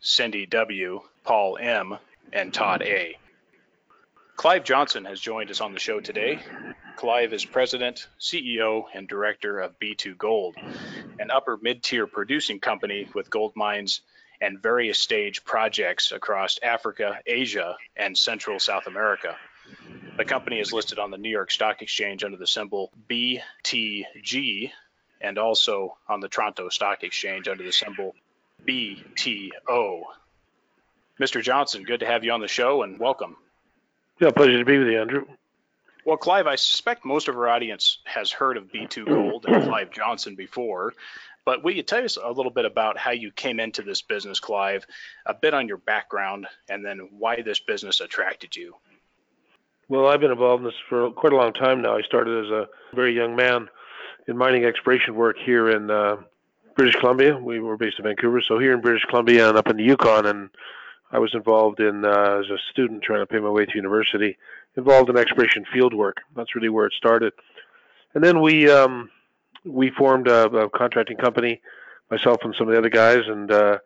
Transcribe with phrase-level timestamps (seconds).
[0.00, 1.98] Cindy W., Paul M.,
[2.32, 3.16] and Todd A.
[4.36, 6.38] Clive Johnson has joined us on the show today.
[6.94, 10.54] Clive is president, CEO, and director of B2 Gold,
[11.18, 14.02] an upper mid tier producing company with gold mines
[14.40, 19.36] and various stage projects across Africa, Asia, and Central South America.
[20.16, 24.70] The company is listed on the New York Stock Exchange under the symbol BTG
[25.20, 28.14] and also on the Toronto Stock Exchange under the symbol
[28.66, 30.02] BTO.
[31.20, 31.42] Mr.
[31.42, 33.36] Johnson, good to have you on the show and welcome.
[34.20, 35.26] Yeah, pleasure to be with you, Andrew.
[36.04, 39.90] Well, Clive, I suspect most of our audience has heard of B2 Gold and Clive
[39.90, 40.94] Johnson before,
[41.44, 44.40] but will you tell us a little bit about how you came into this business,
[44.40, 44.86] Clive,
[45.26, 48.74] a bit on your background, and then why this business attracted you?
[49.88, 51.96] Well, I've been involved in this for quite a long time now.
[51.96, 53.68] I started as a very young man
[54.26, 56.16] in mining exploration work here in uh,
[56.78, 57.36] British Columbia.
[57.36, 60.26] We were based in Vancouver, so here in British Columbia and up in the Yukon,
[60.26, 60.48] and
[61.10, 64.38] I was involved in uh, as a student trying to pay my way to university,
[64.76, 66.18] involved in exploration field work.
[66.36, 67.32] That's really where it started.
[68.14, 69.10] And then we um,
[69.64, 71.60] we formed a, a contracting company,
[72.12, 73.78] myself and some of the other guys, and uh,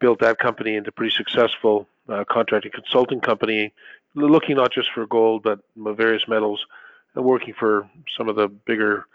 [0.00, 3.72] built that company into a pretty successful uh, contracting consulting company,
[4.14, 6.64] looking not just for gold but various metals,
[7.16, 9.06] and working for some of the bigger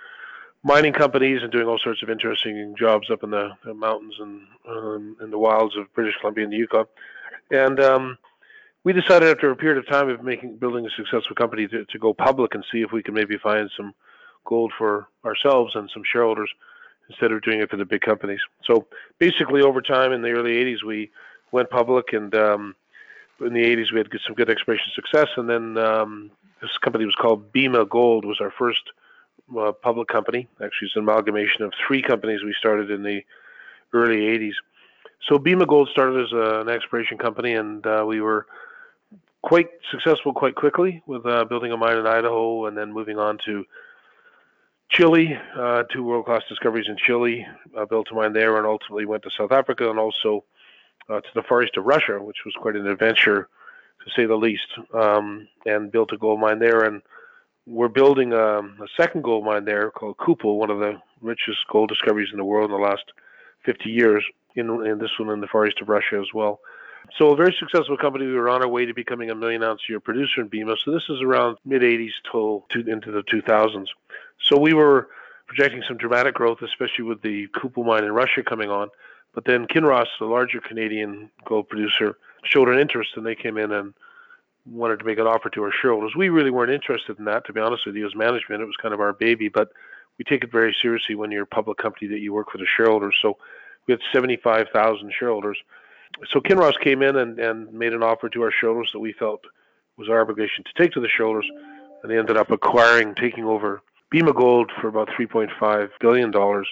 [0.64, 4.42] mining companies and doing all sorts of interesting jobs up in the, the mountains and
[4.68, 6.86] um, in the wilds of British Columbia and the Yukon.
[7.52, 8.18] And um,
[8.84, 12.00] we decided after a period of time of making building a successful company to, to
[12.00, 13.94] go public and see if we could maybe find some
[14.46, 16.50] gold for ourselves and some shareholders
[17.10, 18.40] instead of doing it for the big companies.
[18.64, 18.88] So
[19.20, 21.10] basically, over time in the early 80s, we
[21.52, 22.76] went public, and um,
[23.40, 27.16] in the 80s we had some good exploration success, and then um, this company was
[27.16, 28.82] called Bema Gold was our first
[29.58, 30.48] uh, public company.
[30.64, 33.22] Actually, it's an amalgamation of three companies we started in the
[33.94, 34.54] early 80s.
[35.28, 38.48] So Bema Gold started as a, an exploration company, and uh, we were
[39.42, 43.38] quite successful quite quickly with uh, building a mine in Idaho and then moving on
[43.46, 43.66] to
[44.90, 47.46] Chile, uh, two world-class discoveries in Chile,
[47.78, 50.44] uh, built a mine there, and ultimately went to South Africa and also
[51.10, 53.50] uh, to the far east of Russia, which was quite an adventure,
[54.04, 56.84] to say the least, um, and built a gold mine there.
[56.84, 57.02] And
[57.68, 61.60] we're building a, um, a second gold mine there called Kupol, one of the richest
[61.70, 63.04] gold discoveries in the world in the last
[63.66, 64.24] 50 years.
[64.56, 66.60] In, in this one in the far east of Russia as well.
[67.16, 68.26] So a very successful company.
[68.26, 70.76] We were on our way to becoming a million ounce a year producer in Bema.
[70.84, 73.86] So this is around mid 80s till to, into the 2000s.
[74.42, 75.10] So we were
[75.46, 78.90] projecting some dramatic growth, especially with the Kupol mine in Russia coming on.
[79.36, 83.72] But then Kinross, the larger Canadian gold producer, showed an interest, and they came in
[83.72, 83.94] and
[84.70, 86.14] wanted to make an offer to our shareholders.
[86.16, 88.62] We really weren't interested in that, to be honest with you, as management.
[88.62, 89.70] It was kind of our baby, but
[90.18, 92.68] we take it very seriously when you're a public company that you work for the
[92.76, 93.16] shareholders.
[93.22, 93.38] So
[93.88, 95.58] we had 75,000 shareholders.
[96.32, 99.42] So Kinross came in and, and made an offer to our shareholders that we felt
[99.98, 101.50] was our obligation to take to the shareholders,
[102.02, 106.68] and they ended up acquiring, taking over Bema Gold for about 3.5 billion dollars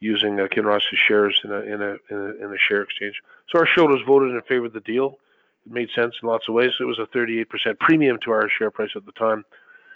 [0.00, 3.20] using uh, Kinross's shares in a, in a in a in a share exchange.
[3.48, 5.18] So our shareholders voted in favor of the deal.
[5.66, 6.72] It made sense in lots of ways.
[6.80, 9.44] It was a 38% premium to our share price at the time.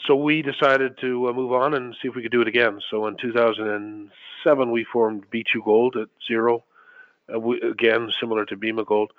[0.06, 2.80] So we decided to uh, move on and see if we could do it again.
[2.90, 6.64] So in 2007, we formed B2 Gold at zero,
[7.32, 9.12] uh, we, again similar to Bema Gold.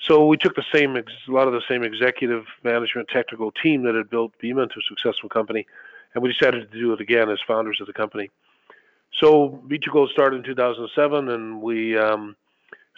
[0.00, 3.94] So we took the same, a lot of the same executive management technical team that
[3.94, 5.66] had built Bema into a successful company,
[6.14, 8.30] and we decided to do it again as founders of the company.
[9.20, 12.34] So B2 Gold started in 2007, and we um,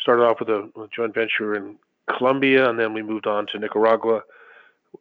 [0.01, 1.77] started off with a, a, joint venture in
[2.07, 4.23] Colombia, and then we moved on to Nicaragua,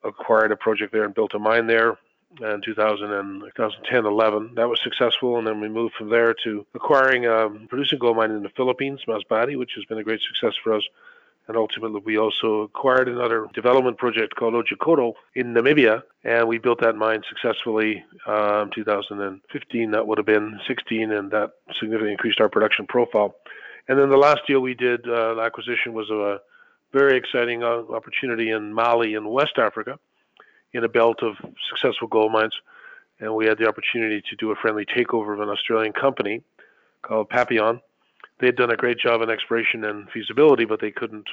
[0.03, 1.97] acquired a project there, and built a mine there
[2.41, 4.55] in 2000 and 2010 11.
[4.55, 8.31] That was successful, and then we moved from there to acquiring a producing gold mine
[8.31, 10.83] in the Philippines, Masbate, which has been a great success for us.
[11.47, 16.79] And ultimately, we also acquired another development project called Otjikoto in Namibia, and we built
[16.79, 19.91] that mine successfully um, 2015.
[19.91, 23.35] That would have been 16, and that significantly increased our production profile.
[23.89, 26.39] And then the last deal we did, uh, acquisition was a
[26.93, 29.99] very exciting uh, opportunity in Mali in West Africa,
[30.73, 31.35] in a belt of
[31.69, 32.53] successful gold mines.
[33.19, 36.41] And we had the opportunity to do a friendly takeover of an Australian company
[37.01, 37.81] called Papillon
[38.43, 41.27] they had done a great job in exploration and feasibility, but they couldn't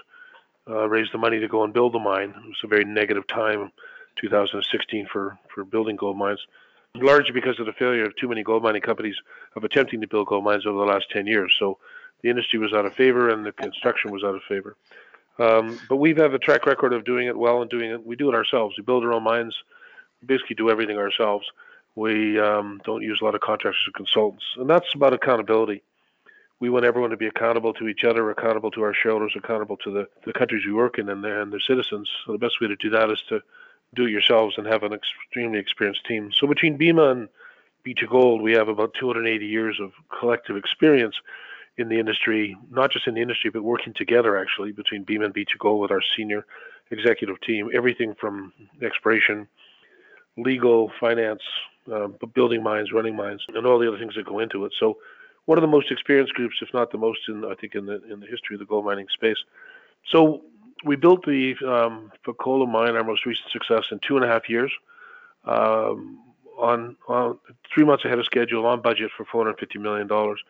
[0.69, 2.31] uh, raise the money to go and build the mine.
[2.31, 3.73] It was a very negative time,
[4.21, 6.41] 2016 for for building gold mines,
[6.95, 9.17] largely because of the failure of too many gold mining companies
[9.57, 11.53] of attempting to build gold mines over the last 10 years.
[11.59, 11.79] So
[12.23, 14.77] the industry was out of favor and the construction was out of favor.
[15.41, 18.07] Um, but we have a track record of doing it well and doing it.
[18.07, 18.77] We do it ourselves.
[18.77, 19.57] We build our own mines.
[20.21, 21.47] We basically do everything ourselves.
[21.97, 25.83] We um, don't use a lot of contractors or consultants, and that's about accountability.
[26.61, 29.91] We want everyone to be accountable to each other, accountable to our shareholders, accountable to
[29.91, 32.09] the, the countries we work in and their, and their citizens.
[32.25, 33.41] So the best way to do that is to
[33.95, 36.31] do it yourselves and have an extremely experienced team.
[36.39, 37.29] So between Bema and
[37.87, 41.17] B2Gold, we have about 280 years of collective experience
[41.79, 45.35] in the industry, not just in the industry, but working together actually between Bema and
[45.35, 46.45] B2Gold with our senior
[46.91, 47.71] executive team.
[47.75, 48.53] Everything from
[48.83, 49.49] exploration,
[50.37, 51.43] legal, finance,
[51.93, 54.73] uh, building mines, running mines, and all the other things that go into it.
[54.79, 54.99] So,
[55.47, 58.03] one of the most experienced groups, if not the most, in I think in the
[58.13, 59.39] in the history of the gold mining space.
[60.11, 60.43] So,
[60.85, 64.49] we built the um, Fekola mine, our most recent success, in two and a half
[64.49, 64.71] years.
[65.45, 66.21] Um,
[66.61, 67.39] on, on
[67.75, 70.41] three months ahead of schedule, on budget for 450 million dollars.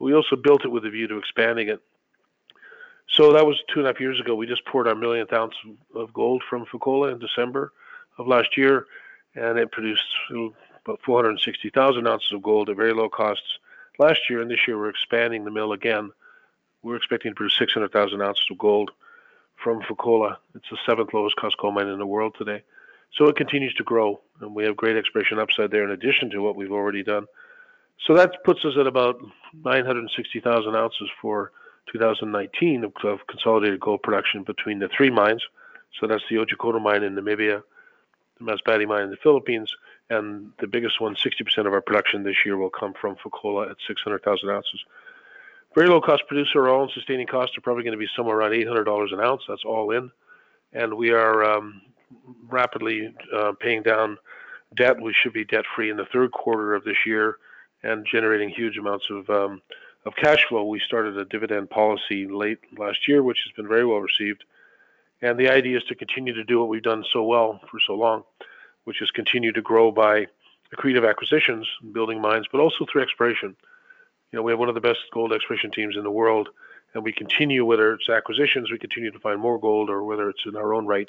[0.00, 1.80] But we also built it with a view to expanding it.
[3.10, 4.34] So that was two and a half years ago.
[4.34, 5.54] We just poured our millionth ounce
[5.94, 7.72] of gold from Fekola in December
[8.18, 8.86] of last year,
[9.34, 13.58] and it produced about 460,000 ounces of gold at very low costs
[13.98, 14.40] last year.
[14.40, 16.10] And this year we're expanding the mill again.
[16.82, 18.92] We're expecting to produce 600,000 ounces of gold
[19.62, 20.36] from Fekola.
[20.54, 22.62] It's the seventh lowest cost gold mine in the world today.
[23.12, 26.38] So it continues to grow, and we have great exploration upside there in addition to
[26.38, 27.26] what we've already done.
[28.06, 29.20] So that puts us at about
[29.64, 31.52] 960,000 ounces for
[31.92, 35.42] 2019 of consolidated gold production between the three mines.
[35.98, 37.62] So that's the Otjikoto mine in Namibia,
[38.38, 39.74] the Masbate mine in the Philippines,
[40.08, 43.76] and the biggest one, 60% of our production this year will come from Fekola at
[43.86, 44.84] 600,000 ounces.
[45.74, 48.52] Very low cost producer, all in sustaining costs are probably going to be somewhere around
[48.52, 49.42] $800 an ounce.
[49.46, 50.10] That's all in.
[50.72, 51.82] And we are um,
[52.48, 54.18] rapidly uh, paying down
[54.76, 55.00] debt.
[55.00, 57.36] We should be debt free in the third quarter of this year
[57.82, 59.62] and generating huge amounts of um,
[60.06, 60.64] of cash flow.
[60.64, 64.44] We started a dividend policy late last year, which has been very well received.
[65.22, 67.94] And the idea is to continue to do what we've done so well for so
[67.94, 68.24] long,
[68.84, 70.26] which is continue to grow by
[70.74, 73.54] accretive acquisitions, building mines, but also through exploration.
[74.32, 76.48] You know, we have one of the best gold exploration teams in the world,
[76.94, 80.46] and we continue, whether it's acquisitions, we continue to find more gold, or whether it's
[80.46, 81.08] in our own right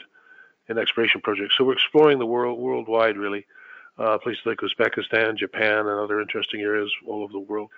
[0.67, 1.55] in exploration projects.
[1.57, 3.45] So we're exploring the world worldwide, really
[3.97, 7.69] uh, places like Uzbekistan, Japan, and other interesting areas all over the world.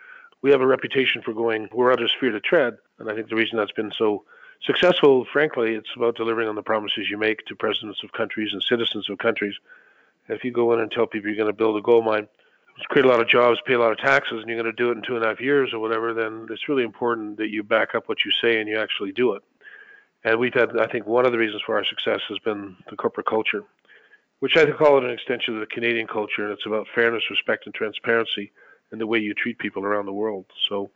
[0.42, 3.36] We have a reputation for going where others fear to tread, and I think the
[3.36, 4.24] reason that's been so
[4.66, 8.62] successful, frankly, it's about delivering on the promises you make to presidents of countries and
[8.62, 9.56] citizens of countries.
[10.30, 12.28] if you go in and tell people you're going to build a gold mine,
[12.90, 14.90] create a lot of jobs, pay a lot of taxes, and you're going to do
[14.90, 17.62] it in two and a half years or whatever, then it's really important that you
[17.64, 19.44] back up what you say and you actually do it.
[20.24, 22.96] And we've had, I think, one of the reasons for our success has been the
[22.96, 23.64] corporate culture
[24.44, 27.66] which I call it an extension of the Canadian culture, and it's about fairness, respect,
[27.66, 28.52] and transparency
[28.92, 30.44] in the way you treat people around the world.
[30.68, 30.92] So,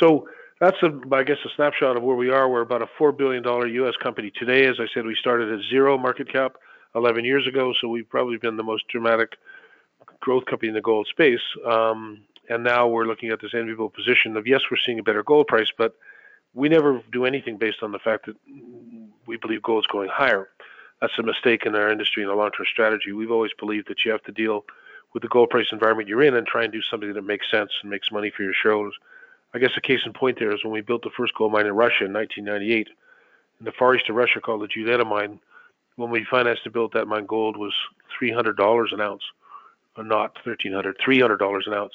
[0.00, 0.26] so
[0.58, 2.48] that's a, I guess, a snapshot of where we are.
[2.48, 3.92] We're about a four billion dollar U.S.
[4.02, 4.64] company today.
[4.64, 6.54] As I said, we started at zero market cap
[6.94, 9.32] 11 years ago, so we've probably been the most dramatic
[10.20, 11.44] growth company in the gold space.
[11.70, 15.22] Um, and now we're looking at this enviable position of yes, we're seeing a better
[15.22, 15.94] gold price, but
[16.54, 18.36] we never do anything based on the fact that
[19.26, 20.48] we believe gold's going higher
[21.02, 23.10] that's a mistake in our industry and a long-term strategy.
[23.10, 24.64] We've always believed that you have to deal
[25.12, 27.72] with the gold price environment you're in and try and do something that makes sense
[27.82, 28.94] and makes money for your shareholders.
[29.52, 31.66] I guess a case in point there is when we built the first gold mine
[31.66, 32.88] in Russia in 1998,
[33.58, 35.40] in the far east of Russia called the Julietta mine.
[35.96, 37.74] When we financed to build that mine, gold was
[38.20, 39.24] $300 an ounce,
[39.96, 41.94] or not $1,300, $300 an ounce.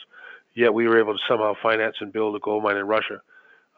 [0.53, 3.21] Yet we were able to somehow finance and build a gold mine in Russia.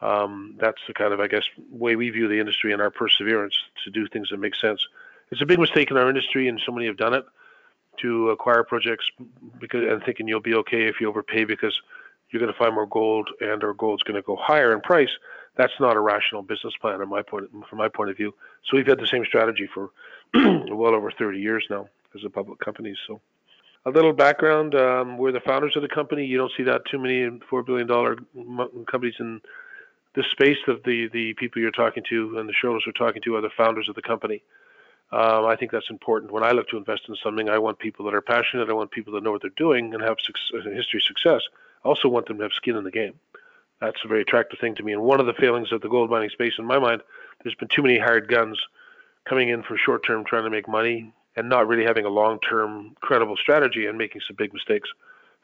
[0.01, 3.55] Um, that's the kind of, I guess, way we view the industry and our perseverance
[3.83, 4.81] to do things that make sense
[5.31, 7.25] it's a big mistake in our industry, and so many have done it
[8.01, 9.05] to acquire projects
[9.59, 11.75] because and thinking you'll be okay if you overpay because
[12.29, 15.09] you're going to find more gold and our gold's going to go higher in price.
[15.57, 18.33] That's not a rational business plan, in my point, from my point of view.
[18.65, 19.89] So we've had the same strategy for
[20.33, 22.95] well over 30 years now as a public company.
[23.07, 23.19] So
[23.85, 26.25] a little background: um, we're the founders of the company.
[26.25, 28.17] You don't see that too many four billion dollar
[28.89, 29.41] companies in
[30.15, 30.57] this space.
[30.67, 33.49] Of the the people you're talking to and the shareholders we're talking to are the
[33.57, 34.43] founders of the company.
[35.11, 36.31] Um, I think that's important.
[36.31, 38.69] When I look to invest in something, I want people that are passionate.
[38.69, 41.41] I want people that know what they're doing and have success, a history success.
[41.83, 43.15] I also want them to have skin in the game.
[43.81, 44.93] That's a very attractive thing to me.
[44.93, 47.01] And one of the failings of the gold mining space, in my mind,
[47.43, 48.59] there's been too many hired guns
[49.27, 52.39] coming in for short term, trying to make money, and not really having a long
[52.41, 54.89] term credible strategy and making some big mistakes.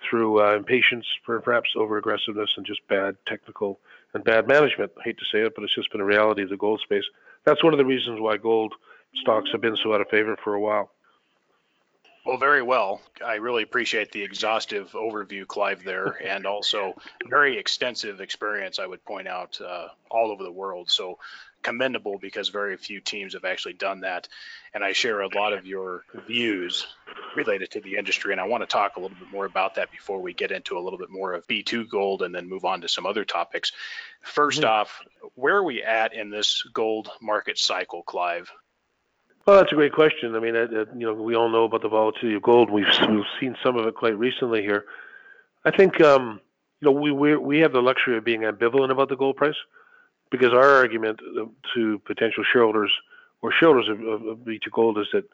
[0.09, 3.79] through uh, impatience, perhaps over aggressiveness, and just bad technical
[4.13, 4.91] and bad management.
[4.99, 7.05] I hate to say it, but it's just been a reality of the gold space.
[7.45, 8.73] That's one of the reasons why gold
[9.21, 10.91] stocks have been so out of favor for a while.
[12.25, 13.01] Well, very well.
[13.23, 16.95] I really appreciate the exhaustive overview, Clive, there, and also
[17.29, 20.89] very extensive experience, I would point out, uh, all over the world.
[20.89, 21.19] So
[21.65, 24.27] commendable because very few teams have actually done that.
[24.73, 26.85] And I share a lot of your views
[27.35, 28.33] related to the industry.
[28.33, 30.77] And I want to talk a little bit more about that before we get into
[30.77, 33.71] a little bit more of B2 gold and then move on to some other topics.
[34.25, 34.65] 1st mm-hmm.
[34.65, 35.01] off,
[35.33, 38.51] where are we at in this gold market cycle, Clive?
[39.45, 40.35] Well, that's a great question.
[40.35, 42.71] I mean, uh, you know, we all know about the volatility of gold.
[42.71, 44.85] We've, we've seen some of it quite recently here.
[45.63, 46.41] I think, um,
[46.81, 49.55] you know, we we we have the luxury of being ambivalent about the gold price
[50.31, 51.19] because our argument
[51.75, 52.91] to potential shareholders
[53.41, 55.25] or shareholders of, of, of B2 Gold is that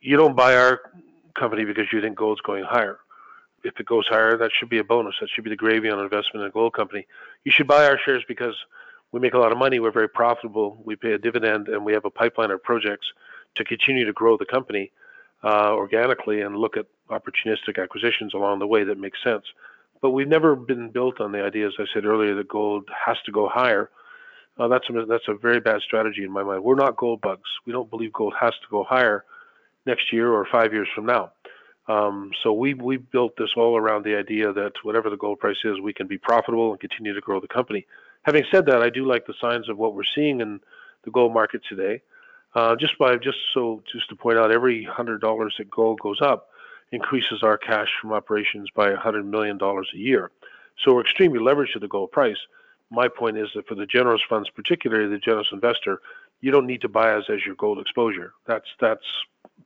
[0.00, 0.80] you don't buy our
[1.34, 2.98] company because you think gold's going higher.
[3.64, 5.16] If it goes higher, that should be a bonus.
[5.20, 7.06] That should be the gravy on investment in a gold company.
[7.44, 8.54] You should buy our shares because
[9.10, 9.80] we make a lot of money.
[9.80, 10.80] We're very profitable.
[10.84, 13.06] We pay a dividend, and we have a pipeline of projects
[13.58, 14.90] to continue to grow the company
[15.44, 19.44] uh, organically and look at opportunistic acquisitions along the way that make sense.
[20.00, 23.16] But we've never been built on the idea, as I said earlier, that gold has
[23.26, 23.90] to go higher.
[24.58, 26.62] Uh, that's a, that's a very bad strategy in my mind.
[26.64, 27.48] We're not gold bugs.
[27.66, 29.24] We don't believe gold has to go higher
[29.86, 31.32] next year or five years from now.
[31.88, 35.56] Um, so we we built this all around the idea that whatever the gold price
[35.64, 37.86] is, we can be profitable and continue to grow the company.
[38.22, 40.60] Having said that, I do like the signs of what we're seeing in
[41.04, 42.02] the gold market today.
[42.58, 46.20] Uh, just by just so just to point out, every hundred dollars that gold goes
[46.20, 46.48] up
[46.90, 50.32] increases our cash from operations by hundred million dollars a year.
[50.82, 52.36] So we're extremely leveraged to the gold price.
[52.90, 56.00] My point is that for the generous funds, particularly the generous investor,
[56.40, 58.32] you don't need to buy us as your gold exposure.
[58.44, 59.06] That's that's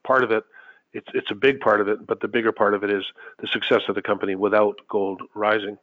[0.04, 0.44] part of it.
[0.92, 3.06] It's it's a big part of it, but the bigger part of it is
[3.38, 5.78] the success of the company without gold rising.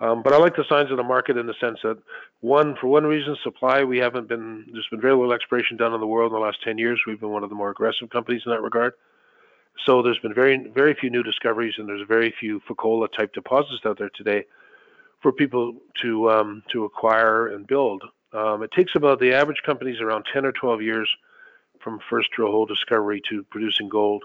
[0.00, 1.98] Um, but I like the signs of the market in the sense that
[2.40, 3.84] one, for one reason, supply.
[3.84, 6.62] We haven't been there's been very little exploration done in the world in the last
[6.64, 7.00] 10 years.
[7.06, 8.94] We've been one of the more aggressive companies in that regard.
[9.84, 13.84] So there's been very very few new discoveries, and there's very few Fekola type deposits
[13.84, 14.46] out there today
[15.20, 18.02] for people to um, to acquire and build.
[18.32, 21.08] Um, it takes about the average companies around 10 or 12 years
[21.82, 24.24] from first drill hole discovery to producing gold.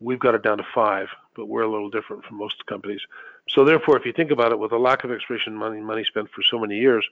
[0.00, 3.00] We've got it down to five, but we're a little different from most companies.
[3.48, 6.30] So therefore, if you think about it, with a lack of exploration money, money spent
[6.30, 7.04] for so many years,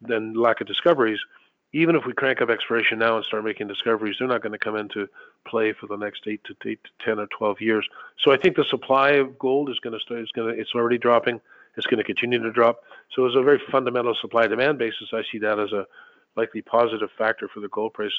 [0.00, 1.20] then lack of discoveries,
[1.72, 4.58] even if we crank up exploration now and start making discoveries, they're not going to
[4.58, 5.08] come into
[5.46, 7.86] play for the next eight to eight to ten or twelve years.
[8.18, 10.20] So I think the supply of gold is going to start.
[10.20, 10.60] Is going to.
[10.60, 11.40] It's already dropping.
[11.76, 12.80] It's going to continue to drop.
[13.14, 15.86] So as a very fundamental supply demand basis, I see that as a
[16.36, 18.12] likely positive factor for the gold price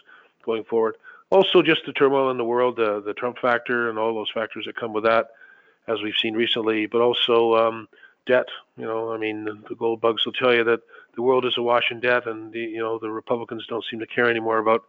[0.45, 0.95] going forward.
[1.29, 4.75] Also, just the turmoil in the world, the Trump factor, and all those factors that
[4.75, 5.27] come with that
[5.87, 7.87] as we've seen recently, but also um,
[8.25, 8.47] debt.
[8.77, 10.81] You know, I mean, the gold bugs will tell you that
[11.15, 14.07] the world is awash in debt, and the, you know the Republicans don't seem to
[14.07, 14.83] care anymore about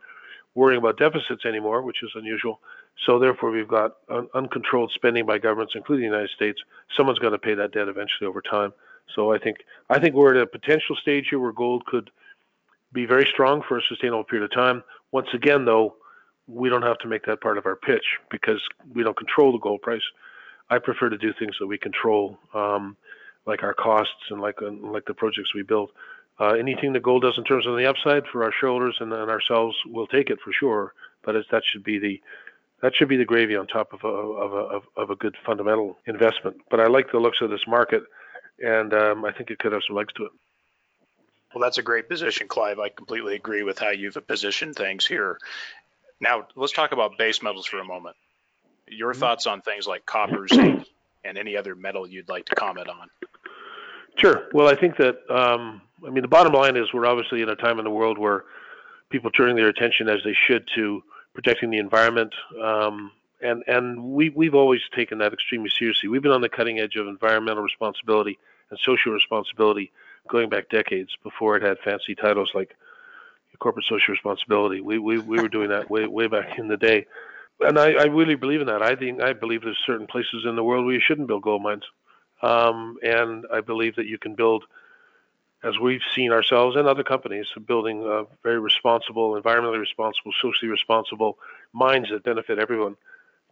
[0.54, 2.60] worrying about deficits anymore, which is unusual.
[3.06, 6.60] So therefore, we've got un- uncontrolled spending by governments, including the United States.
[6.96, 8.72] Someone's going to pay that debt eventually over time.
[9.14, 12.10] So I think I think we're at a potential stage here where gold could
[12.92, 14.82] be very strong for a sustainable period of time.
[15.12, 15.96] Once again, though,
[16.48, 18.60] we don't have to make that part of our pitch because
[18.94, 20.02] we don't control the gold price.
[20.70, 22.96] I prefer to do things that we control, um,
[23.46, 25.90] like our costs and like uh, like the projects we build.
[26.40, 29.30] Uh, anything that gold does in terms of the upside for our shareholders and, and
[29.30, 30.94] ourselves, we'll take it for sure.
[31.24, 32.20] But that should be the
[32.80, 35.36] that should be the gravy on top of a, of a, of, of a good
[35.44, 36.56] fundamental investment.
[36.70, 38.04] But I like the looks of this market,
[38.60, 40.32] and um, I think it could have some legs to it.
[41.54, 42.78] Well, that's a great position, Clive.
[42.78, 45.38] I completely agree with how you've positioned things here.
[46.20, 48.16] Now, let's talk about base metals for a moment.
[48.88, 49.20] Your mm-hmm.
[49.20, 50.86] thoughts on things like copper, zinc,
[51.24, 53.08] and any other metal you'd like to comment on?
[54.16, 54.48] Sure.
[54.52, 57.56] Well, I think that um, I mean the bottom line is we're obviously in a
[57.56, 58.44] time in the world where
[59.10, 61.02] people turning their attention as they should to
[61.34, 66.08] protecting the environment, um, and and we we've always taken that extremely seriously.
[66.08, 68.38] We've been on the cutting edge of environmental responsibility
[68.70, 69.92] and social responsibility
[70.28, 72.76] going back decades before it had fancy titles like
[73.58, 74.80] corporate social responsibility.
[74.80, 77.06] We we we were doing that way way back in the day
[77.60, 78.82] and I, I really believe in that.
[78.82, 81.62] I think I believe there's certain places in the world where you shouldn't build gold
[81.62, 81.84] mines,
[82.42, 84.64] um, and I believe that you can build,
[85.64, 91.38] as we've seen ourselves and other companies, building uh, very responsible, environmentally responsible, socially responsible
[91.72, 92.96] mines that benefit everyone.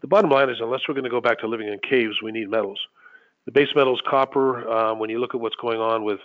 [0.02, 2.30] The bottom line is, unless we're going to go back to living in caves, we
[2.30, 2.78] need metals.
[3.46, 4.68] The base metals, copper.
[4.68, 6.20] Um, when you look at what's going on with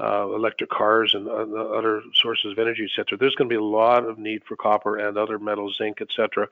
[0.00, 3.58] uh, electric cars and uh, other sources of energy, et cetera, there's going to be
[3.58, 6.48] a lot of need for copper and other metals, zinc, et cetera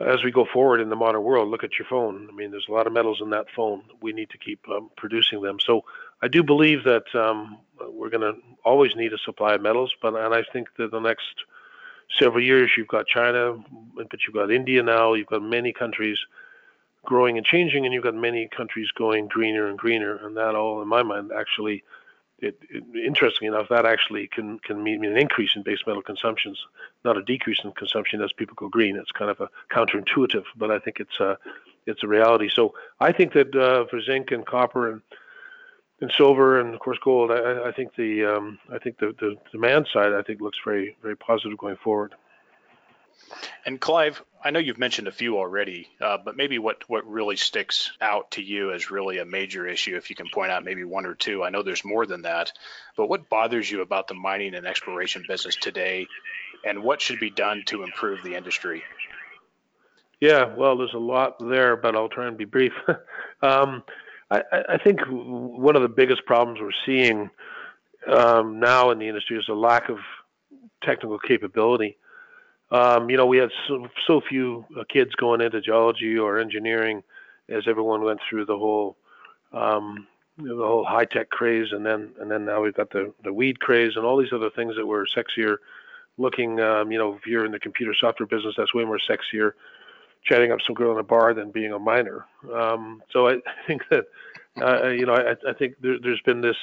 [0.00, 2.28] as we go forward in the modern world, look at your phone.
[2.30, 3.82] I mean, there's a lot of metals in that phone.
[4.00, 5.58] We need to keep um, producing them.
[5.60, 5.84] So
[6.20, 10.14] I do believe that um, we're going to always need a supply of metals, but
[10.14, 11.44] and I think that the next
[12.18, 13.62] several years you've got China,
[13.94, 15.14] but you've got India now.
[15.14, 16.18] You've got many countries
[17.04, 20.82] growing and changing, and you've got many countries going greener and greener, and that all,
[20.82, 21.84] in my mind, actually
[22.44, 26.58] it, it, interestingly enough, that actually can can mean an increase in base metal consumptions,
[27.04, 28.96] not a decrease in consumption as people go green.
[28.96, 31.38] It's kind of a counterintuitive, but I think it's a
[31.86, 32.48] it's a reality.
[32.48, 35.00] So I think that uh, for zinc and copper and
[36.00, 39.36] and silver and of course gold, I, I think the um, I think the, the
[39.52, 42.14] demand side I think looks very very positive going forward.
[43.66, 47.36] And Clive, I know you've mentioned a few already, uh, but maybe what, what really
[47.36, 50.84] sticks out to you as really a major issue, if you can point out maybe
[50.84, 51.42] one or two.
[51.42, 52.52] I know there's more than that,
[52.96, 56.06] but what bothers you about the mining and exploration business today,
[56.64, 58.82] and what should be done to improve the industry?
[60.20, 62.72] Yeah, well, there's a lot there, but I'll try and be brief.
[63.42, 63.82] um,
[64.30, 67.30] I, I, think one of the biggest problems we're seeing
[68.06, 69.98] um, now in the industry is a lack of
[70.82, 71.96] technical capability.
[72.74, 77.04] Um, you know, we had so, so few uh, kids going into geology or engineering
[77.48, 78.96] as everyone went through the whole
[79.52, 83.32] um, the whole high tech craze, and then and then now we've got the the
[83.32, 85.58] weed craze and all these other things that were sexier
[86.18, 86.58] looking.
[86.58, 89.52] Um, you know, if you're in the computer software business, that's way more sexier
[90.24, 92.24] chatting up some girl in a bar than being a miner.
[92.52, 94.06] Um, so I, I think that
[94.60, 96.56] uh, you know I, I think there, there's been this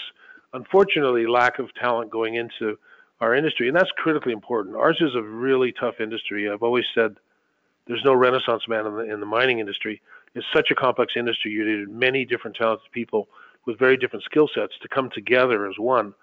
[0.52, 2.78] unfortunately lack of talent going into
[3.22, 4.76] our industry, and that's critically important.
[4.76, 6.50] Ours is a really tough industry.
[6.50, 7.16] I've always said
[7.88, 10.02] there's no renaissance man in the, in the mining industry.
[10.34, 11.52] It's such a complex industry.
[11.52, 13.28] You need many different talented people
[13.66, 16.14] with very different skill sets to come together as one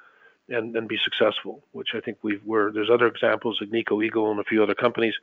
[0.49, 4.41] and, and be successful, which I think we've, we're, there's other examples, Agnico Eagle and
[4.41, 5.15] a few other companies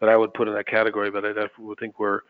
[0.00, 1.32] that I would put in that category, but I
[1.78, 2.20] think we're,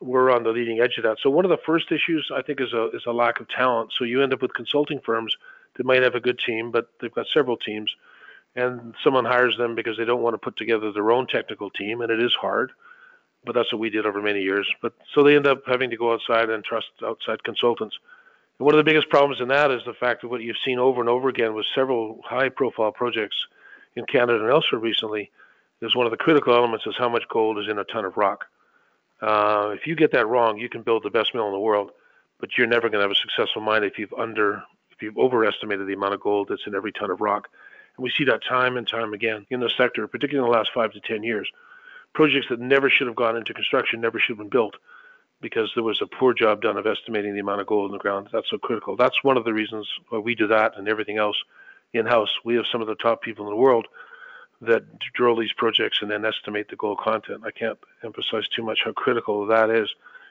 [0.00, 1.18] we're on the leading edge of that.
[1.22, 3.92] So one of the first issues I think is a, is a lack of talent.
[3.98, 5.36] So you end up with consulting firms
[5.76, 7.94] that might have a good team, but they've got several teams
[8.56, 12.00] and someone hires them because they don't want to put together their own technical team,
[12.00, 12.72] and it is hard.
[13.44, 14.66] But that's what we did over many years.
[14.80, 17.96] But so they end up having to go outside and trust outside consultants.
[18.58, 20.78] And one of the biggest problems in that is the fact that what you've seen
[20.78, 23.36] over and over again with several high-profile projects
[23.96, 25.30] in Canada and elsewhere recently
[25.82, 28.16] is one of the critical elements is how much gold is in a ton of
[28.16, 28.46] rock.
[29.20, 31.90] Uh, if you get that wrong, you can build the best mill in the world,
[32.40, 35.86] but you're never going to have a successful mine if you've under if you've overestimated
[35.86, 37.48] the amount of gold that's in every ton of rock.
[37.96, 40.70] And we see that time and time again in the sector, particularly in the last
[40.74, 41.50] five to 10 years.
[42.12, 44.76] Projects that never should have gone into construction never should have been built
[45.40, 47.98] because there was a poor job done of estimating the amount of gold in the
[47.98, 48.28] ground.
[48.32, 48.96] That's so critical.
[48.96, 51.36] That's one of the reasons why we do that and everything else
[51.92, 52.30] in house.
[52.44, 53.86] We have some of the top people in the world
[54.62, 57.42] that drill these projects and then estimate the gold content.
[57.44, 59.88] I can't emphasize too much how critical that is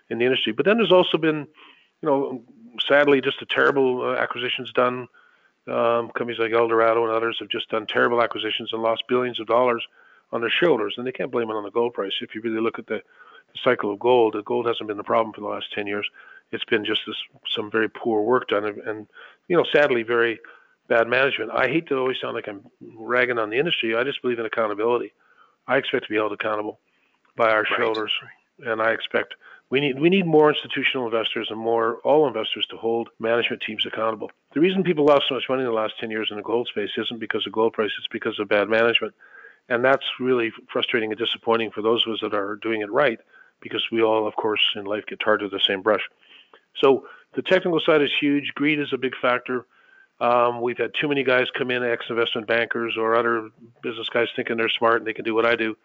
[0.10, 0.54] in the industry.
[0.54, 1.47] But then there's also been,
[2.02, 2.41] you know,
[2.88, 5.08] sadly, just a terrible uh, acquisitions done
[5.67, 9.47] um, companies like Eldorado and others have just done terrible acquisitions and lost billions of
[9.47, 9.86] dollars
[10.32, 12.13] on their shoulders, and they can't blame it on the gold price.
[12.21, 12.95] If you really look at the,
[13.54, 16.08] the cycle of gold, the gold hasn't been the problem for the last 10 years.
[16.52, 17.15] It's been just this,
[17.49, 19.08] some very poor work done, and, and
[19.47, 20.39] you know, sadly, very
[20.88, 21.52] bad management.
[21.52, 22.62] I hate to always sound like I'm
[22.97, 23.95] ragging on the industry.
[23.95, 25.13] I just believe in accountability.
[25.67, 26.80] I expect to be held accountable
[27.36, 27.78] by our right.
[27.78, 28.12] shoulders,
[28.65, 29.36] and I expect
[29.69, 33.86] we need we need more institutional investors and more all investors to hold management teams
[33.86, 34.32] accountable.
[34.54, 36.67] The reason people lost so much money in the last 10 years in the gold
[36.67, 39.13] space isn't because of gold price, it's because of bad management.
[39.69, 43.19] And that's really frustrating and disappointing for those of us that are doing it right,
[43.62, 46.02] because we all, of course, in life get tarred with the same brush.
[46.82, 48.52] So the technical side is huge.
[48.56, 49.65] Greed is a big factor.
[50.19, 53.49] Um, we've had too many guys come in, ex-investment bankers or other
[53.82, 55.76] business guys thinking they're smart and they can do what I do,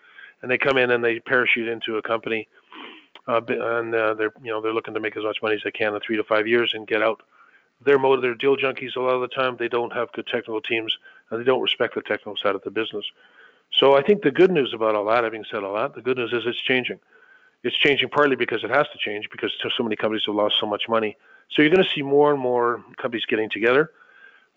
[0.43, 2.49] and they come in and they parachute into a company
[3.29, 5.71] uh, and uh, they're you know they're looking to make as much money as they
[5.71, 7.23] can in three to five years and get out.
[7.85, 8.41] They're motivated.
[8.41, 9.57] They're deal junkies a lot of the time.
[9.57, 10.97] They don't have good technical teams
[11.31, 13.05] and they don't respect the technical side of the business.
[13.71, 16.17] So I think the good news about all that, having said all that, the good
[16.17, 16.99] news is it's changing.
[17.63, 20.67] It's changing partly because it has to change because so many companies have lost so
[20.67, 21.17] much money.
[21.51, 23.91] So you're going to see more and more companies getting together.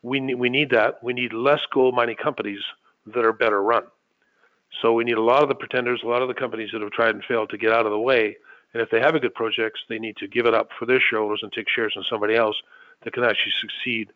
[0.02, 1.04] We need, we need that.
[1.04, 2.62] We need less gold mining companies
[3.08, 3.84] that are better run.
[4.82, 6.92] So we need a lot of the pretenders, a lot of the companies that have
[6.92, 8.38] tried and failed to get out of the way
[8.74, 11.02] and if they have a good project, they need to give it up for their
[11.02, 12.56] shareholders and take shares in somebody else
[13.04, 14.12] that can actually succeed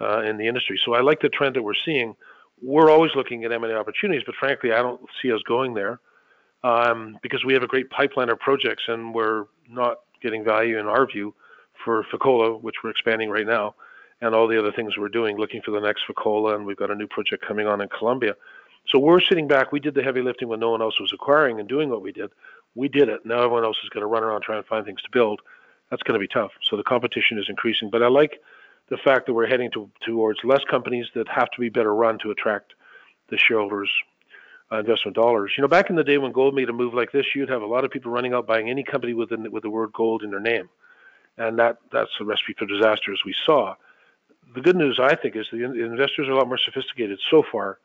[0.00, 0.80] uh, in the industry.
[0.84, 2.16] So I like the trend that we're seeing.
[2.62, 6.00] We're always looking at M&A opportunities, but frankly, I don't see us going there
[6.64, 10.86] um, because we have a great pipeline of projects and we're not getting value in
[10.86, 11.34] our view
[11.84, 13.74] for Fekola, which we're expanding right now,
[14.20, 16.90] and all the other things we're doing, looking for the next Fekola, and we've got
[16.90, 18.34] a new project coming on in Colombia.
[18.86, 19.72] So we're sitting back.
[19.72, 22.12] We did the heavy lifting when no one else was acquiring and doing what we
[22.12, 22.30] did.
[22.74, 23.24] We did it.
[23.24, 25.40] Now everyone else is going to run around trying to find things to build.
[25.90, 26.52] That's going to be tough.
[26.62, 27.90] So the competition is increasing.
[27.90, 28.40] But I like
[28.90, 32.18] the fact that we're heading to, towards less companies that have to be better run
[32.20, 32.74] to attract
[33.28, 33.90] the shareholders'
[34.70, 35.52] uh, investment dollars.
[35.56, 37.62] You know, back in the day when gold made a move like this, you'd have
[37.62, 40.22] a lot of people running out buying any company with the, with the word gold
[40.22, 40.68] in their name,
[41.38, 43.74] and that that's a recipe for disaster, as we saw.
[44.54, 47.78] The good news, I think, is the investors are a lot more sophisticated so far.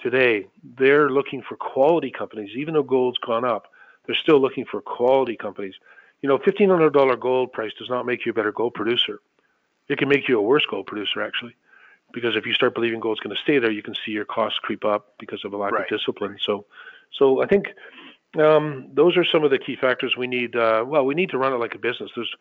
[0.00, 0.46] Today,
[0.78, 3.66] they're looking for quality companies, even though gold's gone up.
[4.06, 5.74] They're still looking for quality companies.
[6.22, 9.20] You know, $1,500 gold price does not make you a better gold producer.
[9.88, 11.54] It can make you a worse gold producer, actually
[12.12, 14.58] because if you start believing gold's going to stay there, you can see your costs
[14.58, 15.90] creep up because of a lack right.
[15.90, 16.36] of discipline.
[16.44, 16.66] So,
[17.16, 17.66] so I think
[18.38, 20.56] um, those are some of the key factors we need.
[20.56, 22.10] Uh, well, we need to run it like a business.
[22.14, 22.34] There's,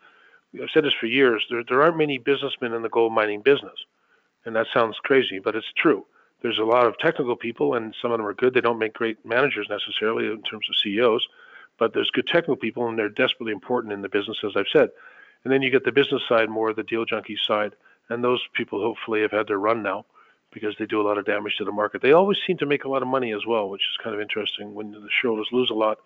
[0.62, 1.46] I've said this for years.
[1.50, 3.86] There, there aren't many businessmen in the gold mining business,
[4.46, 6.06] and that sounds crazy, but it's true.
[6.42, 8.54] There's a lot of technical people, and some of them are good.
[8.54, 11.28] They don't make great managers necessarily in terms of CEOs,
[11.80, 14.90] but there's good technical people, and they're desperately important in the business, as I've said.
[15.44, 17.74] And then you get the business side more, the deal junkie side
[18.10, 20.06] and those people hopefully have had their run now
[20.52, 22.02] because they do a lot of damage to the market.
[22.02, 24.22] They always seem to make a lot of money as well, which is kind of
[24.22, 24.74] interesting.
[24.74, 26.00] When the shareholders lose a lot,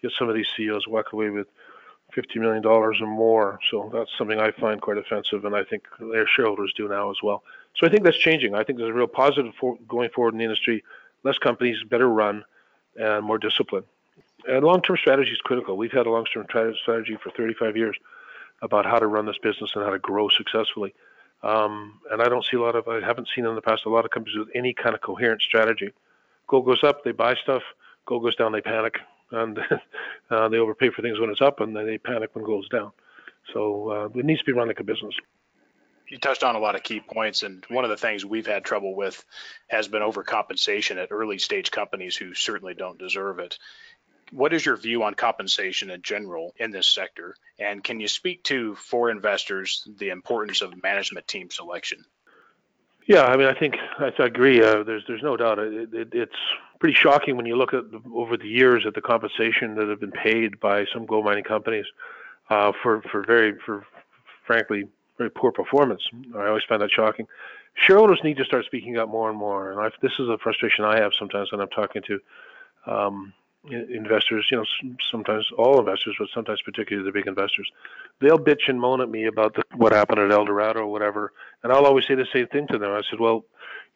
[0.00, 1.46] you get some of these CEOs walk away with
[2.14, 3.60] $50 million or more.
[3.70, 7.18] So that's something I find quite offensive, and I think their shareholders do now as
[7.22, 7.44] well.
[7.76, 8.54] So I think that's changing.
[8.54, 10.82] I think there's a real positive for going forward in the industry.
[11.22, 12.44] Less companies, better run,
[12.96, 13.84] and more discipline.
[14.48, 15.76] And long-term strategy is critical.
[15.76, 17.96] We've had a long-term strategy for 35 years
[18.62, 20.94] about how to run this business and how to grow successfully.
[21.42, 23.90] Um, and I don't see a lot of, I haven't seen in the past a
[23.90, 25.92] lot of companies with any kind of coherent strategy.
[26.46, 27.62] Gold goes up, they buy stuff.
[28.06, 28.98] Gold goes down, they panic.
[29.30, 29.58] And
[30.30, 32.92] uh, they overpay for things when it's up, and then they panic when gold's down.
[33.52, 35.14] So uh, it needs to be run like a business.
[36.08, 38.64] You touched on a lot of key points, and one of the things we've had
[38.64, 39.24] trouble with
[39.68, 43.58] has been overcompensation at early stage companies who certainly don't deserve it.
[44.34, 47.36] What is your view on compensation in general in this sector?
[47.58, 52.04] And can you speak to, for investors, the importance of management team selection?
[53.06, 54.60] Yeah, I mean, I think I, agree.
[54.60, 55.58] Uh, there's there's no doubt.
[55.58, 56.34] It, it, it's
[56.80, 60.00] pretty shocking when you look at the, over the years at the compensation that have
[60.00, 61.86] been paid by some gold mining companies
[62.50, 63.86] uh, for for very for
[64.46, 66.02] frankly very poor performance.
[66.36, 67.28] I always find that shocking.
[67.74, 70.84] Shareholders need to start speaking up more and more, and I've, this is a frustration
[70.84, 72.20] I have sometimes when I'm talking to
[72.86, 73.32] um,
[73.70, 77.70] investors, you know, sometimes all investors, but sometimes particularly the big investors,
[78.20, 81.32] they'll bitch and moan at me about the, what happened at El Dorado or whatever,
[81.62, 82.92] and I'll always say the same thing to them.
[82.92, 83.44] I said, well,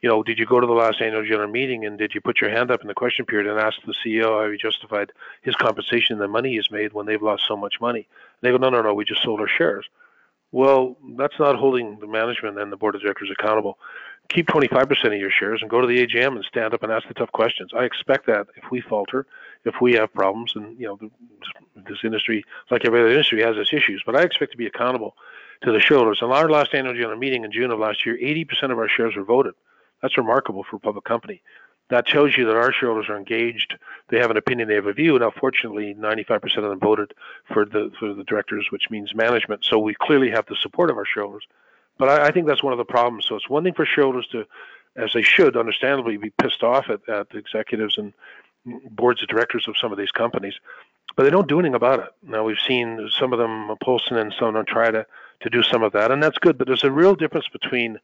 [0.01, 2.41] you know, did you go to the last annual general meeting and did you put
[2.41, 5.57] your hand up in the question period and ask the CEO how he justified his
[5.57, 8.07] compensation and the money he's made when they've lost so much money?
[8.41, 9.87] And they go, no, no, no, we just sold our shares.
[10.53, 13.79] Well, that's not holding the management and the board of directors accountable
[14.29, 17.09] keep 25% of your shares and go to the AGM and stand up and ask
[17.09, 17.71] the tough questions.
[17.75, 19.27] I expect that if we falter,
[19.65, 21.11] if we have problems, and you know
[21.89, 25.17] this industry, like every other industry, has its issues, but I expect to be accountable
[25.63, 26.21] to the shareholders.
[26.23, 29.17] In our last annual general meeting in June of last year, 80% of our shares
[29.17, 29.55] were voted.
[30.03, 31.43] That's remarkable for a public company.
[31.91, 33.75] That tells you that our shareholders are engaged.
[34.09, 34.69] They have an opinion.
[34.69, 35.19] They have a view.
[35.19, 37.13] Now, fortunately, 95% of them voted
[37.53, 39.65] for the for the directors, which means management.
[39.65, 41.47] So we clearly have the support of our shareholders.
[41.99, 43.27] But I, I think that's one of the problems.
[43.27, 44.47] So it's one thing for shareholders to,
[44.97, 48.13] as they should, understandably, be pissed off at, at the executives and
[48.91, 50.55] boards of directors of some of these companies,
[51.17, 52.09] but they don't do anything about it.
[52.23, 55.07] Now we've seen some of them, Paulson and some of them try to
[55.41, 56.59] to do some of that, and that's good.
[56.59, 57.99] But there's a real difference between,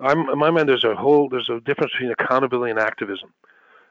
[0.00, 3.32] I'm, in my mind, there's a whole there's a difference between accountability and activism.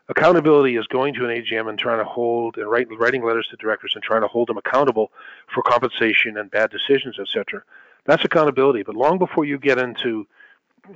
[0.07, 3.57] Accountability is going to an AGM and trying to hold and write, writing letters to
[3.57, 5.11] directors and trying to hold them accountable
[5.53, 7.63] for compensation and bad decisions, etc.
[8.05, 8.83] That's accountability.
[8.83, 10.27] But long before you get into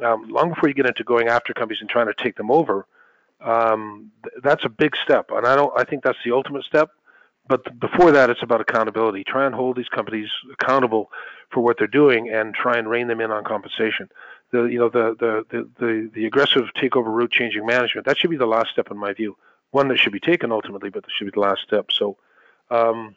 [0.03, 2.85] um, long before you get into going after companies and trying to take them over,
[3.41, 5.31] um, th- that's a big step.
[5.31, 5.77] And I don't.
[5.77, 6.91] I think that's the ultimate step.
[7.47, 9.23] But th- before that, it's about accountability.
[9.23, 11.11] Try and hold these companies accountable
[11.49, 14.09] for what they're doing, and try and rein them in on compensation.
[14.51, 18.05] The you know the the the the, the aggressive takeover route, changing management.
[18.05, 19.37] That should be the last step in my view.
[19.71, 21.91] One that should be taken ultimately, but that should be the last step.
[21.91, 22.17] So.
[22.71, 23.15] Um,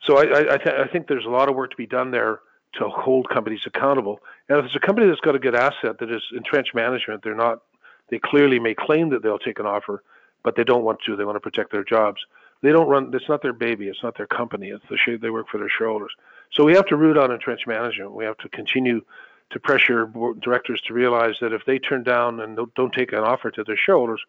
[0.00, 2.40] so I, I, th- I think there's a lot of work to be done there
[2.78, 4.20] to hold companies accountable.
[4.48, 7.34] And if it's a company that's got a good asset that is entrenched management, they're
[7.34, 7.62] not.
[8.10, 10.02] They clearly may claim that they'll take an offer,
[10.42, 11.14] but they don't want to.
[11.14, 12.20] They want to protect their jobs.
[12.62, 13.12] They don't run.
[13.14, 13.88] It's not their baby.
[13.88, 14.68] It's not their company.
[14.68, 16.12] It's the they work for their shareholders.
[16.52, 18.12] So we have to root out entrenched management.
[18.12, 19.02] We have to continue
[19.50, 20.10] to pressure
[20.40, 23.64] directors to realize that if they turn down and don't, don't take an offer to
[23.64, 24.20] their shareholders,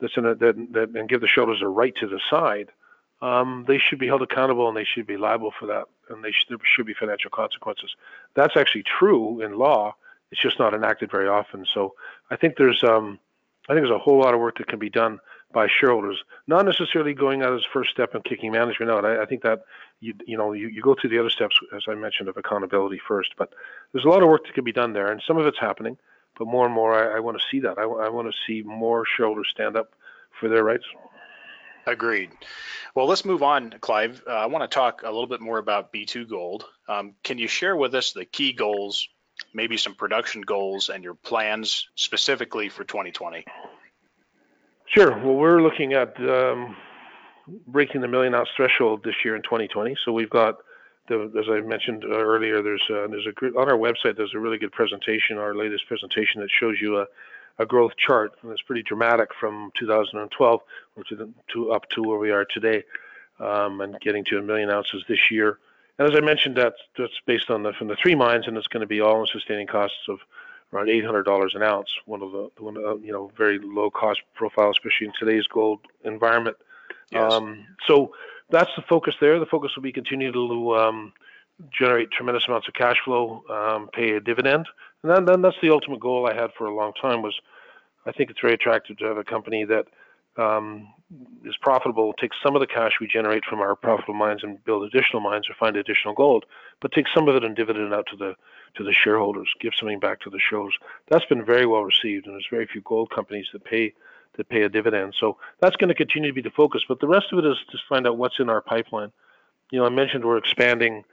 [0.00, 2.70] that's in a, that, that and give the shareholders a right to decide
[3.22, 6.32] um, they should be held accountable and they should be liable for that, and they
[6.32, 7.94] should, there should be financial consequences.
[8.34, 9.94] That's actually true in law.
[10.30, 11.64] It's just not enacted very often.
[11.72, 11.94] So
[12.30, 13.18] I think there's um,
[13.68, 15.18] I think there's a whole lot of work that can be done
[15.52, 19.04] by shareholders, not necessarily going out as first step and kicking management out.
[19.04, 19.62] I, I think that
[20.00, 23.00] you you know you, you go through the other steps as I mentioned of accountability
[23.08, 23.54] first, but
[23.92, 25.96] there's a lot of work that can be done there, and some of it's happening.
[26.38, 27.78] But more and more, I, I want to see that.
[27.78, 29.94] I, I want to see more shareholders stand up
[30.38, 30.84] for their rights.
[31.86, 32.30] Agreed.
[32.94, 34.22] Well, let's move on, Clive.
[34.26, 36.64] Uh, I want to talk a little bit more about B2 Gold.
[36.88, 39.08] Um, can you share with us the key goals,
[39.54, 43.44] maybe some production goals, and your plans specifically for 2020?
[44.86, 45.10] Sure.
[45.10, 46.76] Well, we're looking at um,
[47.68, 49.96] breaking the million ounce threshold this year in 2020.
[50.04, 50.56] So we've got,
[51.08, 54.16] the, as I mentioned earlier, there's a, there's a on our website.
[54.16, 57.06] There's a really good presentation, our latest presentation that shows you a
[57.58, 60.60] a growth chart, and it's pretty dramatic from 2012
[61.08, 62.84] to, to up to where we are today,
[63.40, 65.58] um, and getting to a million ounces this year.
[65.98, 68.66] And as I mentioned, that's that's based on the from the three mines, and it's
[68.66, 70.18] going to be all in sustaining costs of
[70.72, 71.88] around $800 an ounce.
[72.04, 75.80] One of the one uh, you know very low cost profile, especially in today's gold
[76.04, 76.56] environment.
[77.10, 77.32] Yes.
[77.32, 78.12] Um, so
[78.50, 79.38] that's the focus there.
[79.38, 81.12] The focus will be continue to um,
[81.70, 84.66] generate tremendous amounts of cash flow, um, pay a dividend,
[85.06, 87.22] and then, then that's the ultimate goal I had for a long time.
[87.22, 87.38] Was
[88.06, 89.86] I think it's very attractive to have a company that
[90.36, 90.92] um,
[91.44, 94.82] is profitable, take some of the cash we generate from our profitable mines and build
[94.82, 96.44] additional mines or find additional gold,
[96.80, 98.34] but take some of it and dividend out to the
[98.74, 100.76] to the shareholders, give something back to the shareholders.
[101.08, 103.94] That's been very well received, and there's very few gold companies that pay
[104.36, 105.14] that pay a dividend.
[105.18, 106.82] So that's going to continue to be the focus.
[106.86, 109.12] But the rest of it is to find out what's in our pipeline.
[109.70, 111.04] You know, I mentioned we're expanding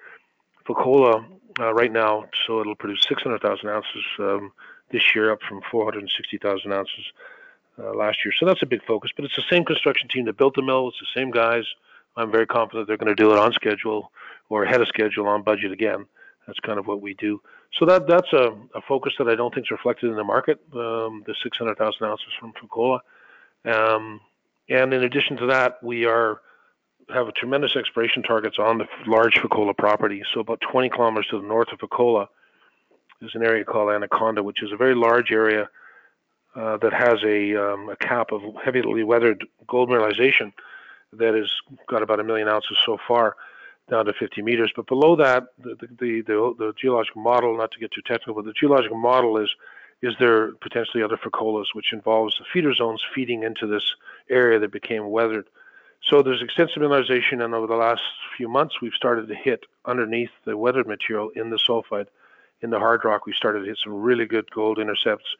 [0.67, 1.25] Fekola
[1.59, 4.51] uh, right now, so it'll produce 600,000 ounces um,
[4.91, 7.05] this year, up from 460,000 ounces
[7.79, 8.33] uh, last year.
[8.39, 9.11] So that's a big focus.
[9.15, 10.89] But it's the same construction team that built the mill.
[10.89, 11.63] It's the same guys.
[12.15, 14.11] I'm very confident they're going to do it on schedule
[14.49, 16.05] or ahead of schedule on budget again.
[16.45, 17.41] That's kind of what we do.
[17.79, 20.59] So that that's a, a focus that I don't think is reflected in the market.
[20.73, 22.99] Um, the 600,000 ounces from Fekola,
[23.65, 24.19] um,
[24.69, 26.41] and in addition to that, we are
[27.09, 30.23] have a tremendous exploration targets on the large Fekola property.
[30.33, 32.27] So about 20 kilometers to the north of Fekola
[33.21, 35.69] is an area called Anaconda, which is a very large area
[36.55, 40.53] uh, that has a, um, a cap of heavily weathered gold mineralization
[41.13, 41.49] that has
[41.87, 43.35] got about a million ounces so far,
[43.89, 44.71] down to 50 meters.
[44.75, 48.45] But below that, the, the, the, the geological model, not to get too technical, but
[48.45, 49.49] the geological model is
[50.01, 53.95] is there potentially other Fekolas, which involves the feeder zones feeding into this
[54.29, 55.47] area that became weathered.
[56.09, 58.01] So there's extensive mineralization, and over the last
[58.35, 62.07] few months, we've started to hit underneath the weathered material in the sulfide,
[62.61, 63.25] in the hard rock.
[63.25, 65.35] We started to hit some really good gold intercepts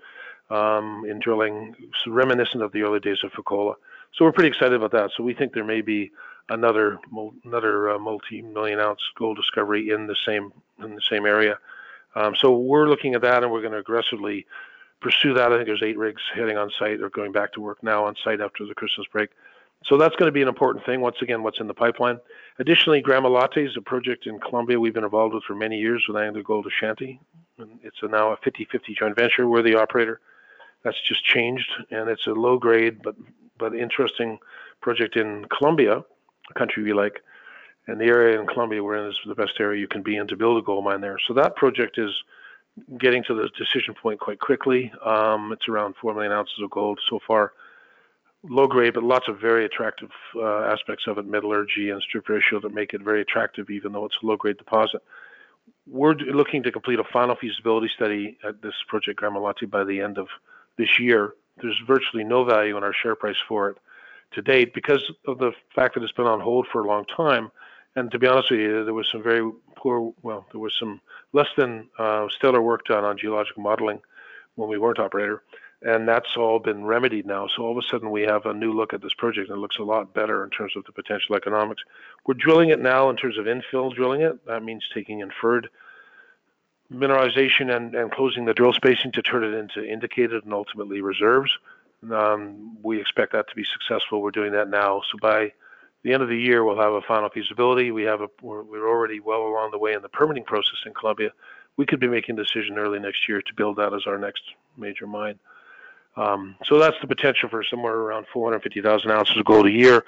[0.50, 1.76] um, in drilling,
[2.08, 3.76] reminiscent of the early days of Fekola.
[4.14, 5.12] So we're pretty excited about that.
[5.18, 6.12] So we think there may be
[6.50, 7.00] another
[7.46, 10.52] another uh, multi-million ounce gold discovery in the same
[10.84, 11.58] in the same area.
[12.16, 14.46] Um, so we're looking at that, and we're going to aggressively
[15.02, 15.52] pursue that.
[15.52, 18.16] I think there's eight rigs heading on site or going back to work now on
[18.24, 19.30] site after the Christmas break.
[19.86, 21.02] So that's going to be an important thing.
[21.02, 22.20] Once again, what's in the pipeline.
[22.60, 26.18] Additionally, Gramalote is a project in Colombia we've been involved with for many years with
[26.18, 27.20] Anglo Gold Ashanti.
[27.58, 29.48] And it's a, now a 50-50 joint venture.
[29.48, 30.22] We're the operator.
[30.84, 33.16] That's just changed, and it's a low-grade but
[33.58, 34.40] but interesting
[34.82, 36.04] project in Colombia,
[36.50, 37.22] a country we like.
[37.88, 40.28] And the area in Colombia we're in is the best area you can be in
[40.28, 41.18] to build a gold mine there.
[41.28, 42.12] So that project is
[42.98, 44.92] getting to the decision point quite quickly.
[45.06, 47.54] Um, it's around four million ounces of gold so far
[48.44, 52.60] low grade, but lots of very attractive uh, aspects of it, metallurgy and strip ratio
[52.60, 55.02] that make it very attractive, even though it's a low grade deposit.
[55.88, 60.18] We're looking to complete a final feasibility study at this project Gramalote by the end
[60.18, 60.28] of
[60.78, 61.36] this year.
[61.62, 63.78] There's virtually no value in our share price for it
[64.34, 67.52] to date because of the fact that it's been on hold for a long time.
[67.96, 71.00] And to be honest with you, there was some very poor, well, there was some
[71.32, 74.02] less than uh, stellar work done on geological modeling
[74.56, 75.44] when we weren't operator
[75.84, 77.48] and that's all been remedied now.
[77.48, 79.62] So all of a sudden we have a new look at this project and it
[79.62, 81.84] looks a lot better in terms of the potential economics.
[82.26, 84.46] We're drilling it now in terms of infill drilling it.
[84.46, 85.70] That means taking inferred
[86.92, 91.52] mineralization and, and closing the drill spacing to turn it into indicated and ultimately reserves.
[92.12, 94.22] Um, we expect that to be successful.
[94.22, 95.02] We're doing that now.
[95.12, 95.52] So by
[96.04, 97.92] the end of the year, we'll have a final feasibility.
[97.92, 100.94] We have a, we're, we're already well along the way in the permitting process in
[100.94, 101.32] Colombia.
[101.76, 104.44] We could be making a decision early next year to build that as our next
[104.78, 105.40] major mine.
[106.16, 110.04] Um, so that's the potential for somewhere around 450,000 ounces of gold a year.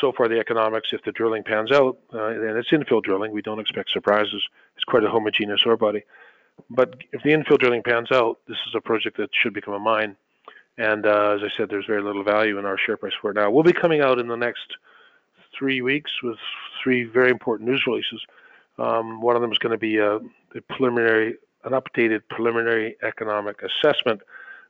[0.00, 3.42] So far, the economics, if the drilling pans out, uh, and it's infill drilling, we
[3.42, 4.42] don't expect surprises.
[4.74, 6.02] It's quite a homogeneous ore body.
[6.70, 9.78] But if the infill drilling pans out, this is a project that should become a
[9.78, 10.16] mine.
[10.78, 13.34] And uh, as I said, there's very little value in our share price for it
[13.34, 13.50] now.
[13.50, 14.76] We'll be coming out in the next
[15.58, 16.38] three weeks with
[16.82, 18.24] three very important news releases.
[18.78, 23.60] Um, one of them is going to be a, a preliminary, an updated preliminary economic
[23.62, 24.20] assessment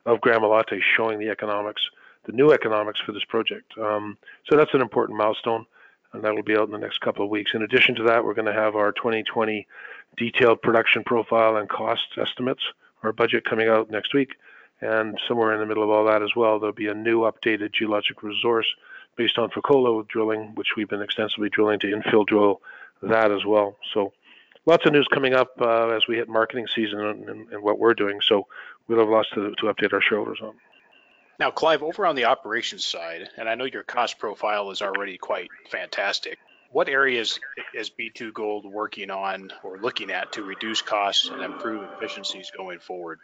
[0.07, 1.83] of Gramalote showing the economics
[2.27, 3.73] the new economics for this project.
[3.79, 5.65] Um, so that's an important milestone,
[6.13, 7.53] and that will be out in the next couple of weeks.
[7.55, 9.67] In addition to that, we're going to have our 2020
[10.17, 12.63] detailed production profile and cost estimates,
[13.03, 14.35] our budget coming out next week.
[14.81, 17.73] And somewhere in the middle of all that as well, there'll be a new updated
[17.73, 18.67] geologic resource
[19.17, 22.61] based on Fekola drilling, which we've been extensively drilling to infill drill
[23.03, 23.77] that as well.
[23.95, 24.13] So
[24.67, 27.79] lots of news coming up uh, as we hit marketing season and, and, and, what
[27.79, 28.21] we're doing.
[28.21, 28.47] So
[28.87, 30.55] we'll have lots to, to update our shareholders on.
[31.39, 35.19] Now, Clive, over on the operations side, and I know your cost profile is already
[35.19, 36.39] quite fantastic.
[36.73, 37.39] What areas
[37.75, 43.21] is B2Gold working on or looking at to reduce costs and improve efficiencies going forward?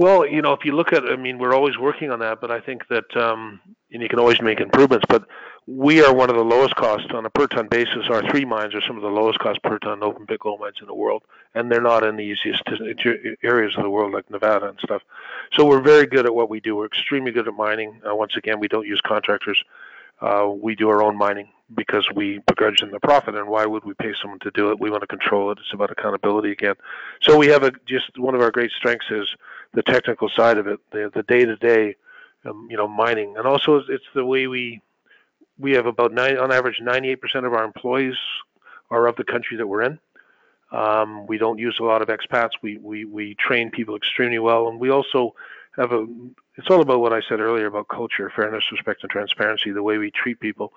[0.00, 2.50] Well, you know, if you look at, I mean, we're always working on that, but
[2.50, 3.60] I think that, um,
[3.92, 5.26] and you can always make improvements, but
[5.66, 8.06] we are one of the lowest cost on a per ton basis.
[8.08, 10.76] Our three mines are some of the lowest cost per ton open pit gold mines
[10.80, 12.62] in the world, and they're not in the easiest
[13.42, 15.02] areas of the world like Nevada and stuff.
[15.52, 16.76] So we're very good at what we do.
[16.76, 18.00] We're extremely good at mining.
[18.08, 19.62] Uh, once again, we don't use contractors.
[20.22, 23.34] Uh, we do our own mining because we begrudge them the profit.
[23.34, 24.80] And why would we pay someone to do it?
[24.80, 25.58] We want to control it.
[25.58, 26.74] It's about accountability again.
[27.22, 29.28] So we have a just one of our great strengths is
[29.72, 31.96] the technical side of it, the the day to day,
[32.44, 34.80] you know, mining, and also it's, it's the way we
[35.58, 38.14] we have about nine on average 98% of our employees
[38.90, 39.98] are of the country that we're in.
[40.72, 42.50] Um, we don't use a lot of expats.
[42.62, 45.34] We, we we train people extremely well, and we also
[45.76, 46.06] have a.
[46.56, 49.70] It's all about what I said earlier about culture, fairness, respect, and transparency.
[49.70, 50.72] The way we treat people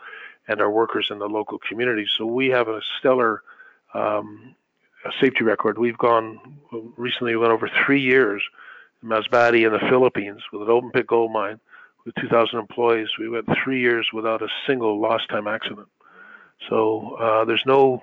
[0.48, 2.06] and our workers in the local community.
[2.18, 3.42] So we have a stellar
[3.94, 4.56] um,
[5.20, 5.78] safety record.
[5.78, 6.40] We've gone
[6.98, 7.36] recently.
[7.36, 8.44] We went over three years
[9.02, 11.60] in Masbate in the Philippines with an open pit gold mine
[12.06, 13.10] with 2,000 employees.
[13.18, 15.88] We went three years without a single lost time accident.
[16.70, 18.02] So uh, there's no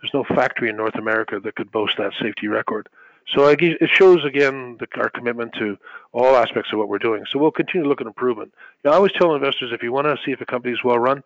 [0.00, 2.88] there's no factory in North America that could boast that safety record.
[3.34, 5.76] So it shows again the, our commitment to
[6.12, 7.24] all aspects of what we're doing.
[7.30, 8.54] So we'll continue to look at improvement.
[8.84, 11.22] I always tell investors if you want to see if a company is well run,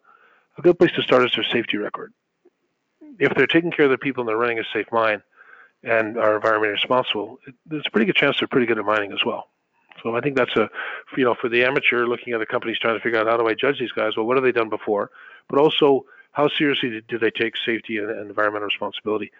[0.59, 2.12] a good place to start is their safety record.
[3.19, 5.23] If they're taking care of their people and they're running a safe mine
[5.85, 9.12] and are environmentally responsible, it, there's a pretty good chance they're pretty good at mining
[9.12, 9.49] as well.
[10.03, 10.69] So I think that's a,
[11.17, 13.47] you know, for the amateur looking at the companies trying to figure out how do
[13.47, 14.17] I judge these guys?
[14.17, 15.11] Well, what have they done before?
[15.49, 19.31] But also, how seriously do they take safety and, and environmental responsibility?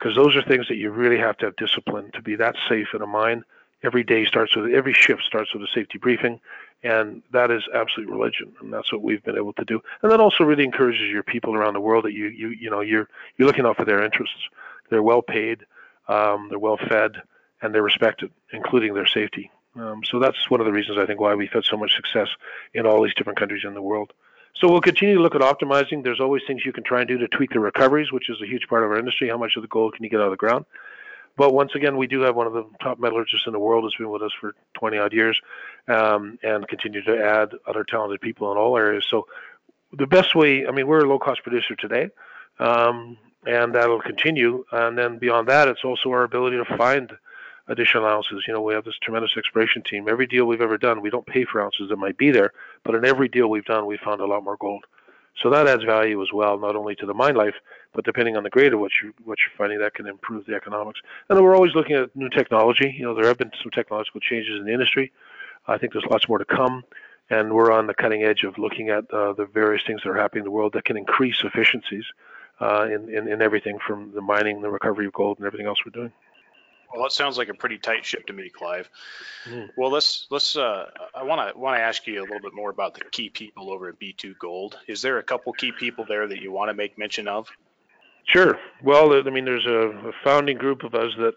[0.00, 2.88] Because those are things that you really have to have discipline to be that safe
[2.94, 3.44] in a mine.
[3.82, 6.40] Every day starts with every shift starts with a safety briefing,
[6.82, 9.80] and that is absolute religion, and that's what we've been able to do.
[10.02, 12.80] And that also really encourages your people around the world that you you you know
[12.80, 14.48] you're you're looking out for their interests.
[14.90, 15.64] They're well paid,
[16.08, 17.22] um, they're well fed,
[17.62, 19.50] and they're respected, including their safety.
[19.76, 22.28] Um, so that's one of the reasons I think why we've had so much success
[22.74, 24.12] in all these different countries in the world.
[24.54, 26.02] So we'll continue to look at optimizing.
[26.02, 28.46] There's always things you can try and do to tweak the recoveries, which is a
[28.46, 29.28] huge part of our industry.
[29.28, 30.66] How much of the gold can you get out of the ground?
[31.36, 33.94] But once again, we do have one of the top metallurgists in the world has
[33.94, 35.40] been with us for 20 odd years,
[35.88, 39.06] um, and continue to add other talented people in all areas.
[39.08, 39.26] So
[39.92, 42.10] the best way, I mean, we're a low cost producer today,
[42.58, 44.64] um, and that'll continue.
[44.70, 47.10] And then beyond that, it's also our ability to find
[47.68, 48.44] additional ounces.
[48.46, 50.08] You know, we have this tremendous exploration team.
[50.08, 52.52] Every deal we've ever done, we don't pay for ounces that might be there,
[52.84, 54.84] but in every deal we've done, we found a lot more gold.
[55.42, 57.54] So that adds value as well, not only to the mine life,
[57.94, 60.54] but depending on the grade of what you what you're finding, that can improve the
[60.54, 61.00] economics.
[61.28, 62.94] And we're always looking at new technology.
[62.96, 65.12] You know, there have been some technological changes in the industry.
[65.66, 66.84] I think there's lots more to come,
[67.30, 70.16] and we're on the cutting edge of looking at uh, the various things that are
[70.16, 72.04] happening in the world that can increase efficiencies
[72.60, 75.78] uh, in, in in everything from the mining, the recovery of gold, and everything else
[75.86, 76.12] we're doing.
[76.92, 78.90] Well, that sounds like a pretty tight ship to me, Clive.
[79.48, 79.68] Mm.
[79.76, 80.56] Well, let's let's.
[80.56, 83.28] Uh, I want to want to ask you a little bit more about the key
[83.28, 84.74] people over at B2Gold.
[84.88, 87.48] Is there a couple key people there that you want to make mention of?
[88.26, 88.58] Sure.
[88.82, 91.34] Well, I mean, there's a, a founding group of us that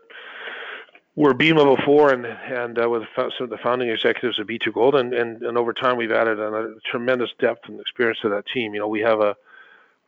[1.16, 5.14] were Bema before, and and uh, with some of the founding executives of B2Gold, and,
[5.14, 8.74] and and over time we've added a, a tremendous depth and experience to that team.
[8.74, 9.36] You know, we have a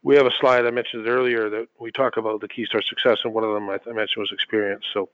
[0.02, 2.82] we have a slide I mentioned earlier that we talk about the keys to our
[2.82, 4.84] success, and one of them I, I mentioned was experience.
[4.92, 5.08] So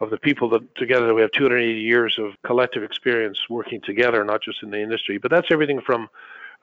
[0.00, 4.42] of the people that together we have 280 years of collective experience working together, not
[4.42, 5.18] just in the industry.
[5.18, 6.08] But that's everything from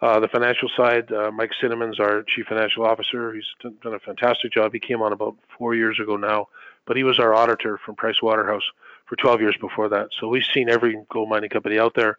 [0.01, 1.11] uh, the financial side.
[1.11, 3.33] Uh, Mike Cinnamon's our chief financial officer.
[3.33, 4.73] He's done a fantastic job.
[4.73, 6.47] He came on about four years ago now,
[6.85, 8.63] but he was our auditor from Price Waterhouse
[9.05, 10.09] for 12 years before that.
[10.19, 12.17] So we've seen every gold mining company out there,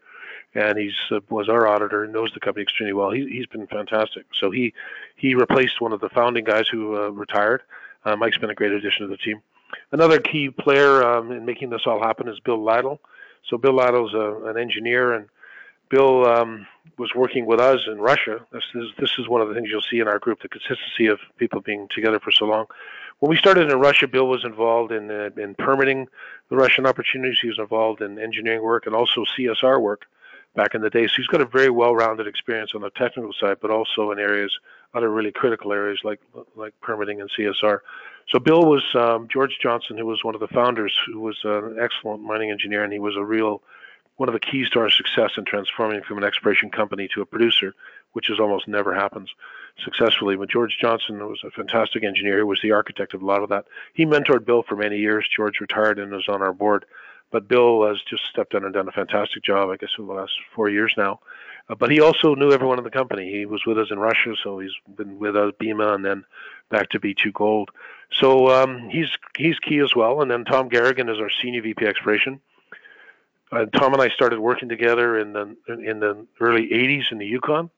[0.54, 3.10] and he's uh, was our auditor and knows the company extremely well.
[3.10, 4.26] He, he's been fantastic.
[4.38, 4.74] So he
[5.16, 7.62] he replaced one of the founding guys who uh, retired.
[8.04, 9.42] Uh, Mike's been a great addition to the team.
[9.92, 13.00] Another key player um, in making this all happen is Bill Lytle.
[13.48, 15.28] So Bill Lytle's a, an engineer, and
[15.88, 16.66] Bill um,
[16.98, 18.44] was working with us in Russia.
[18.52, 21.06] This is this is one of the things you'll see in our group: the consistency
[21.06, 22.66] of people being together for so long.
[23.20, 26.08] When we started in Russia, Bill was involved in uh, in permitting
[26.50, 27.38] the Russian opportunities.
[27.40, 30.06] He was involved in engineering work and also CSR work
[30.54, 31.06] back in the day.
[31.06, 34.52] So he's got a very well-rounded experience on the technical side, but also in areas,
[34.94, 36.20] other really critical areas like
[36.56, 37.80] like permitting and CSR.
[38.28, 41.76] So Bill was um, George Johnson, who was one of the founders, who was an
[41.80, 43.62] excellent mining engineer, and he was a real
[44.16, 47.26] one of the keys to our success in transforming from an exploration company to a
[47.26, 47.74] producer,
[48.12, 49.30] which is almost never happens
[49.82, 50.36] successfully.
[50.36, 52.38] But George Johnson was a fantastic engineer.
[52.40, 53.64] who was the architect of a lot of that.
[53.94, 55.26] He mentored Bill for many years.
[55.34, 56.84] George retired and is on our board.
[57.32, 60.12] But Bill has just stepped in and done a fantastic job, I guess, for the
[60.12, 61.20] last four years now.
[61.68, 63.30] Uh, but he also knew everyone in the company.
[63.30, 66.24] He was with us in Russia, so he's been with us Bema and then
[66.70, 67.70] back to B2 Gold.
[68.12, 70.20] So um, he's he's key as well.
[70.20, 72.40] And then Tom Garagan is our senior VP exploration.
[73.50, 77.26] Uh, Tom and I started working together in the in the early '80s in the
[77.26, 77.70] Yukon.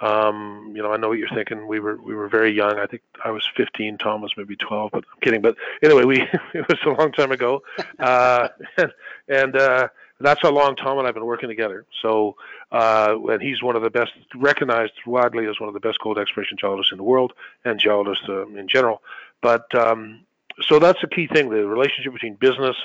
[0.00, 1.66] Um, you know, I know what you're thinking.
[1.66, 2.78] We were we were very young.
[2.78, 3.98] I think I was 15.
[3.98, 5.40] Tom was maybe 12, but I'm kidding.
[5.40, 6.20] But anyway, we
[6.54, 7.62] it was a long time ago,
[8.00, 8.92] uh, and,
[9.28, 9.88] and uh,
[10.20, 11.84] that's how long Tom and I've been working together.
[12.02, 12.36] So,
[12.72, 16.18] uh, and he's one of the best, recognized widely as one of the best gold
[16.18, 17.32] exploration geologists in the world
[17.64, 19.02] and geologists uh, in general.
[19.42, 20.20] But um,
[20.62, 21.50] so that's a key thing.
[21.50, 22.76] The relationship between business,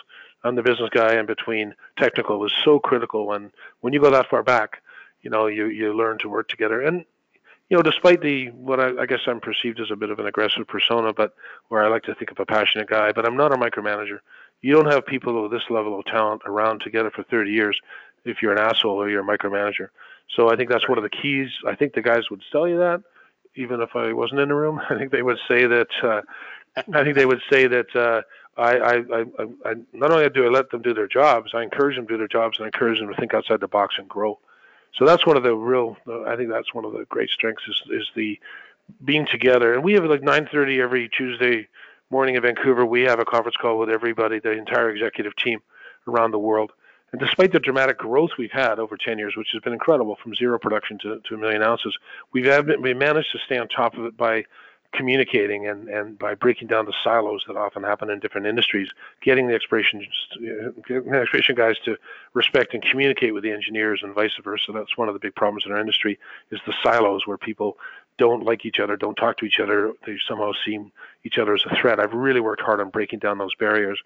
[0.43, 3.33] I'm the business guy, and between technical is so critical.
[3.33, 3.51] And
[3.81, 4.81] when you go that far back,
[5.21, 6.81] you know, you you learn to work together.
[6.81, 7.05] And
[7.69, 10.25] you know, despite the what I, I guess I'm perceived as a bit of an
[10.25, 11.33] aggressive persona, but
[11.67, 14.19] where I like to think of a passionate guy, but I'm not a micromanager.
[14.61, 17.79] You don't have people with this level of talent around together for 30 years
[18.25, 19.89] if you're an asshole or you're a micromanager.
[20.35, 21.49] So I think that's one of the keys.
[21.65, 23.01] I think the guys would tell you that,
[23.55, 24.81] even if I wasn't in the room.
[24.89, 25.87] I think they would say that.
[26.03, 26.21] Uh,
[26.93, 28.21] I think they would say that uh,
[28.57, 29.25] I, I, I,
[29.65, 32.17] I, not only do I let them do their jobs, I encourage them to do
[32.17, 34.39] their jobs and I encourage them to think outside the box and grow.
[34.95, 35.97] So that's one of the real.
[36.27, 38.39] I think that's one of the great strengths is, is the
[39.03, 39.73] being together.
[39.73, 41.67] And we have like 9:30 every Tuesday
[42.09, 42.85] morning in Vancouver.
[42.85, 45.61] We have a conference call with everybody, the entire executive team
[46.07, 46.71] around the world.
[47.11, 50.35] And despite the dramatic growth we've had over 10 years, which has been incredible from
[50.35, 51.97] zero production to, to a million ounces,
[52.33, 54.45] we've been, we managed to stay on top of it by
[54.93, 58.89] communicating and, and by breaking down the silos that often happen in different industries,
[59.21, 60.05] getting the exploration
[61.13, 61.95] exploration guys to
[62.33, 64.71] respect and communicate with the engineers and vice versa.
[64.73, 66.17] That's one of the big problems in our industry
[66.51, 67.77] is the silos where people
[68.17, 69.93] don't like each other, don't talk to each other.
[70.05, 70.77] They somehow see
[71.23, 71.99] each other as a threat.
[71.99, 73.99] I've really worked hard on breaking down those barriers,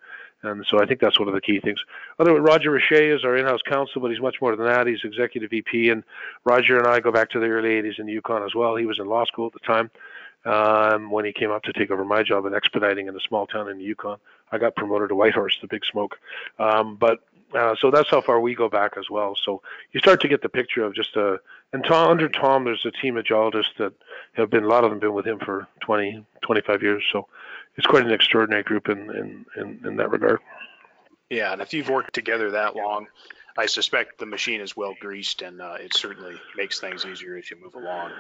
[0.43, 1.79] and so I think that's one of the key things.
[2.19, 4.85] Other Roger Richer is our in-house counsel, but he's much more than that.
[4.85, 6.03] He's executive VP, and
[6.45, 8.75] Roger and I go back to the early '80s in the Yukon as well.
[8.75, 9.89] He was in law school at the time
[10.45, 13.47] um, when he came up to take over my job in expediting in a small
[13.47, 14.17] town in the Yukon.
[14.51, 16.17] I got promoted to Whitehorse, the big smoke.
[16.59, 17.19] Um, but
[17.55, 19.35] uh, so that's how far we go back as well.
[19.43, 21.39] So you start to get the picture of just a,
[21.71, 23.93] and Tom, under Tom, there's a team of geologists that
[24.33, 27.03] have been, a lot of them been with him for 20, 25 years.
[27.11, 27.27] So
[27.77, 30.39] it's quite an extraordinary group in, in, in, in that regard.
[31.29, 33.07] Yeah, and if you've worked together that long,
[33.57, 37.49] I suspect the machine is well greased and uh, it certainly makes things easier as
[37.49, 38.11] you move along.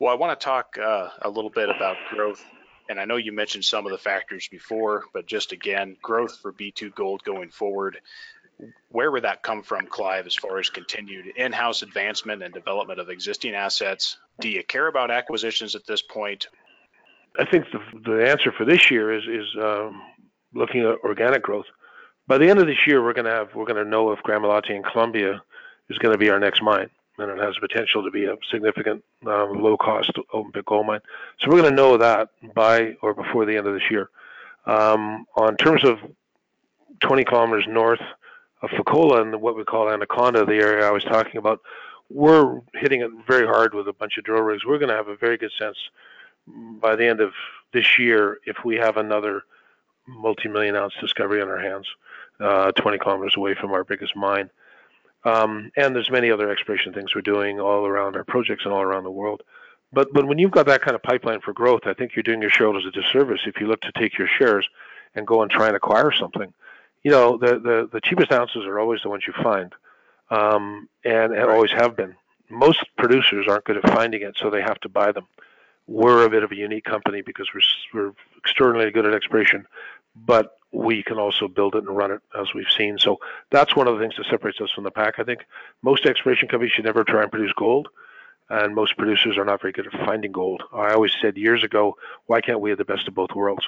[0.00, 2.44] Well, I want to talk uh, a little bit about growth.
[2.88, 6.52] And I know you mentioned some of the factors before, but just again, growth for
[6.52, 8.00] B2 Gold going forward.
[8.90, 12.98] Where would that come from, Clive, as far as continued in house advancement and development
[12.98, 14.16] of existing assets?
[14.40, 16.48] Do you care about acquisitions at this point?
[17.38, 20.02] I think the, the answer for this year is, is um,
[20.54, 21.66] looking at organic growth.
[22.26, 24.20] By the end of this year, we're going to have we're going to know if
[24.20, 25.42] Gramalote and Colombia
[25.88, 29.04] is going to be our next mine and it has potential to be a significant
[29.26, 31.00] um, low-cost open pit gold mine.
[31.40, 34.10] So we're going to know that by or before the end of this year.
[34.66, 35.98] Um, on terms of
[37.00, 38.02] 20 kilometers north
[38.62, 41.60] of Fekola and what we call Anaconda, the area I was talking about,
[42.10, 44.64] we're hitting it very hard with a bunch of drill rigs.
[44.64, 45.76] We're going to have a very good sense
[46.46, 47.32] by the end of
[47.72, 49.42] this year if we have another
[50.06, 51.86] multi-million ounce discovery on our hands,
[52.40, 54.50] uh, 20 kilometers away from our biggest mine.
[55.24, 58.82] Um, and there's many other exploration things we're doing all around our projects and all
[58.82, 59.42] around the world.
[59.92, 62.42] But but when you've got that kind of pipeline for growth, I think you're doing
[62.42, 64.68] your shareholders a disservice if you look to take your shares
[65.14, 66.52] and go and try and acquire something.
[67.02, 69.72] You know, the the, the cheapest ounces are always the ones you find,
[70.30, 72.14] um, and, and always have been.
[72.50, 75.26] Most producers aren't good at finding it, so they have to buy them.
[75.88, 77.62] We're a bit of a unique company because we're
[77.92, 79.66] we're extraordinarily good at exploration,
[80.14, 82.98] but we can also build it and run it as we've seen.
[82.98, 83.18] So
[83.50, 85.14] that's one of the things that separates us from the pack.
[85.18, 85.40] I think
[85.82, 87.88] most exploration companies should never try and produce gold,
[88.50, 90.62] and most producers are not very good at finding gold.
[90.74, 93.66] I always said years ago, why can't we have the best of both worlds?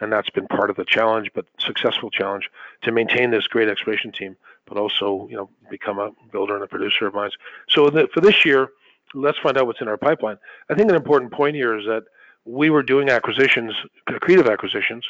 [0.00, 2.48] And that's been part of the challenge, but successful challenge
[2.82, 6.68] to maintain this great exploration team, but also you know become a builder and a
[6.68, 7.36] producer of mines.
[7.68, 8.70] So the, for this year,
[9.14, 10.38] let's find out what's in our pipeline.
[10.70, 12.04] I think an important point here is that
[12.44, 13.74] we were doing acquisitions,
[14.08, 15.04] accretive acquisitions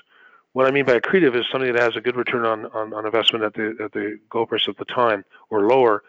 [0.53, 3.07] what I mean by accretive is something that has a good return on, on, on
[3.07, 6.03] investment at the at the gold price at the time or lower,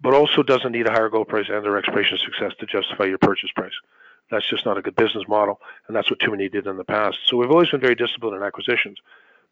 [0.00, 3.18] but also doesn't need a higher gold price and their exploration success to justify your
[3.18, 3.72] purchase price.
[4.30, 6.84] That's just not a good business model, and that's what too many did in the
[6.84, 7.18] past.
[7.26, 8.98] So we've always been very disciplined in acquisitions,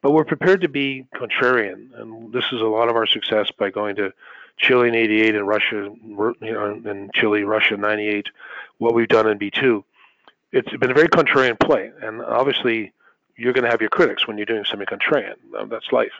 [0.01, 3.70] but we're prepared to be contrarian, and this is a lot of our success by
[3.70, 4.12] going to
[4.61, 8.28] Chile in '88 and Russia, you know, and Chile, Russia '98.
[8.78, 9.82] What we've done in B2,
[10.52, 12.92] it's been a very contrarian play, and obviously
[13.36, 15.34] you're going to have your critics when you're doing something contrarian.
[15.68, 16.12] That's life.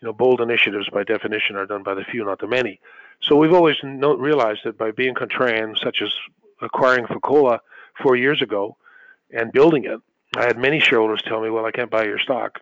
[0.00, 2.80] You know, bold initiatives by definition are done by the few, not the many.
[3.20, 6.12] So we've always realized that by being contrarian, such as
[6.60, 7.60] acquiring Fekola
[8.02, 8.76] four years ago
[9.30, 10.00] and building it,
[10.36, 12.60] I had many shareholders tell me, "Well, I can't buy your stock."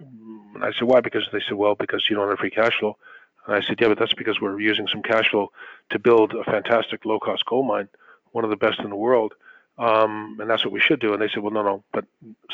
[0.54, 2.98] And I said, "Why?" Because they said, "Well, because you don't have free cash flow."
[3.46, 5.50] And I said, "Yeah, but that's because we're using some cash flow
[5.90, 7.88] to build a fantastic low-cost gold mine,
[8.32, 9.34] one of the best in the world,
[9.78, 12.04] um, and that's what we should do." And they said, "Well, no, no, but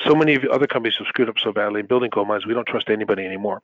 [0.04, 2.66] so many other companies have screwed up so badly in building gold mines, we don't
[2.66, 3.62] trust anybody anymore."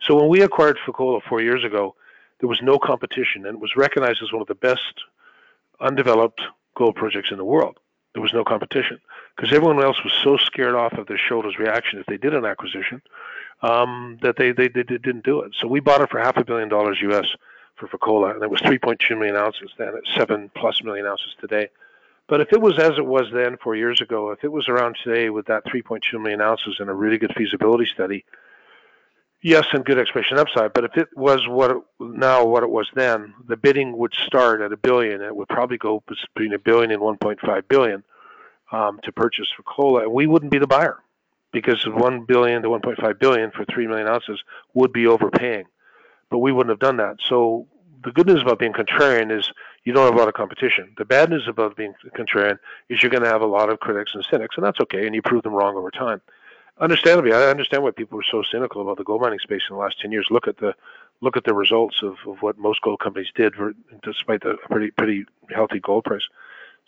[0.00, 1.94] So when we acquired Fekola four years ago,
[2.38, 5.04] there was no competition, and it was recognized as one of the best
[5.80, 6.42] undeveloped
[6.74, 7.78] gold projects in the world.
[8.12, 8.98] There was no competition
[9.36, 12.44] because everyone else was so scared off of their shoulders reaction if they did an
[12.44, 13.02] acquisition
[13.62, 15.54] um, that they, they, they didn't do it.
[15.58, 17.26] So we bought it for half a billion dollars US
[17.76, 19.92] for Fekola, and it was 3.2 million ounces then.
[19.96, 21.68] It's seven plus million ounces today.
[22.28, 24.96] But if it was as it was then four years ago, if it was around
[25.02, 28.24] today with that 3.2 million ounces and a really good feasibility study,
[29.42, 30.72] yes, and good exploration upside.
[30.72, 34.60] But if it was what it, now what it was then, the bidding would start
[34.60, 35.20] at a billion.
[35.22, 38.02] It would probably go between a billion and 1.5 billion
[38.72, 40.98] um, to purchase Fekola, and we wouldn't be the buyer
[41.52, 44.42] because 1 billion to 1.5 billion for 3 million ounces
[44.74, 45.64] would be overpaying.
[46.30, 47.16] But we wouldn't have done that.
[47.28, 47.66] So
[48.04, 49.50] the good news about being contrarian is
[49.84, 50.92] you don't have a lot of competition.
[50.96, 54.12] The bad news about being contrarian is you're going to have a lot of critics
[54.14, 56.20] and cynics, and that's okay, and you prove them wrong over time
[56.80, 59.80] understandably, I understand why people were so cynical about the gold mining space in the
[59.80, 60.26] last ten years.
[60.30, 60.74] Look at the
[61.20, 64.90] look at the results of, of what most gold companies did, for, despite the pretty
[64.90, 65.24] pretty
[65.54, 66.26] healthy gold price.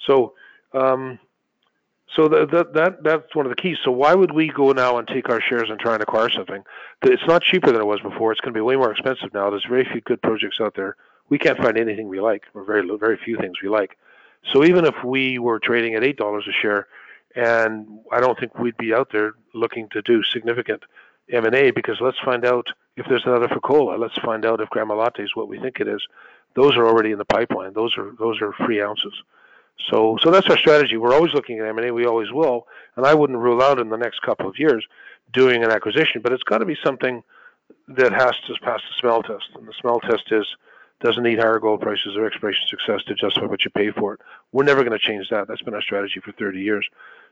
[0.06, 0.34] So,
[0.72, 1.18] um,
[2.14, 3.78] so that, that that that's one of the keys.
[3.84, 6.64] So why would we go now and take our shares and try and acquire something?
[7.02, 8.32] It's not cheaper than it was before.
[8.32, 9.50] It's going to be way more expensive now.
[9.50, 10.96] There's very few good projects out there.
[11.28, 13.96] We can't find anything we like, or very very few things we like.
[14.52, 16.88] So even if we were trading at eight dollars a share,
[17.36, 20.82] and I don't think we'd be out there looking to do significant
[21.30, 22.66] M&A because let's find out
[22.96, 23.98] if there's another Fekola.
[23.98, 26.02] Let's find out if Gramalote is what we think it is.
[26.54, 27.72] Those are already in the pipeline.
[27.72, 29.14] Those are those are free ounces.
[29.90, 30.96] So so that's our strategy.
[30.96, 31.90] We're always looking at M&A.
[31.92, 32.66] We always will,
[32.96, 34.86] and I wouldn't rule out in the next couple of years
[35.32, 37.22] doing an acquisition, but it's got to be something
[37.88, 39.48] that has to pass the smell test.
[39.54, 40.46] And the smell test is
[41.02, 44.20] doesn't need higher gold prices or exploration success to justify what you pay for it.
[44.52, 45.48] We're never going to change that.
[45.48, 46.86] That's been our strategy for 30 years.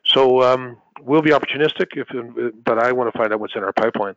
[0.04, 2.08] So um, we'll be opportunistic, if,
[2.64, 4.16] but I want to find out what's in our pipeline,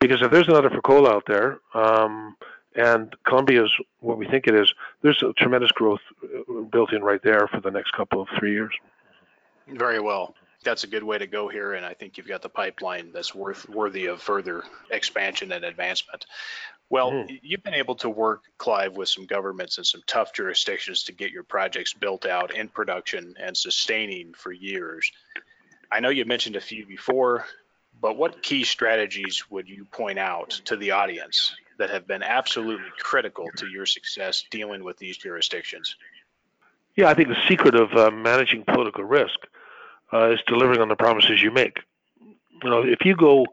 [0.00, 2.36] because if there's another Fekola out there, um,
[2.74, 7.02] and Colombia is what we think it is, there's a tremendous growth uh, built in
[7.02, 8.72] right there for the next couple of three years.
[9.68, 10.34] Very well.
[10.64, 13.34] That's a good way to go here, and I think you've got the pipeline that's
[13.34, 16.26] worth worthy of further expansion and advancement.
[16.90, 17.40] Well, mm.
[17.42, 21.30] you've been able to work, Clive, with some governments and some tough jurisdictions to get
[21.30, 25.10] your projects built out in production and sustaining for years.
[25.90, 27.46] I know you mentioned a few before,
[28.00, 32.90] but what key strategies would you point out to the audience that have been absolutely
[32.98, 35.96] critical to your success dealing with these jurisdictions?
[36.96, 39.34] Yeah, I think the secret of uh, managing political risk
[40.12, 41.80] uh, is delivering on the promises you make.
[42.62, 43.46] You know, if you go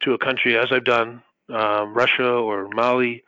[0.00, 1.22] to a country, as I've done,
[1.52, 3.22] um, Russia or Mali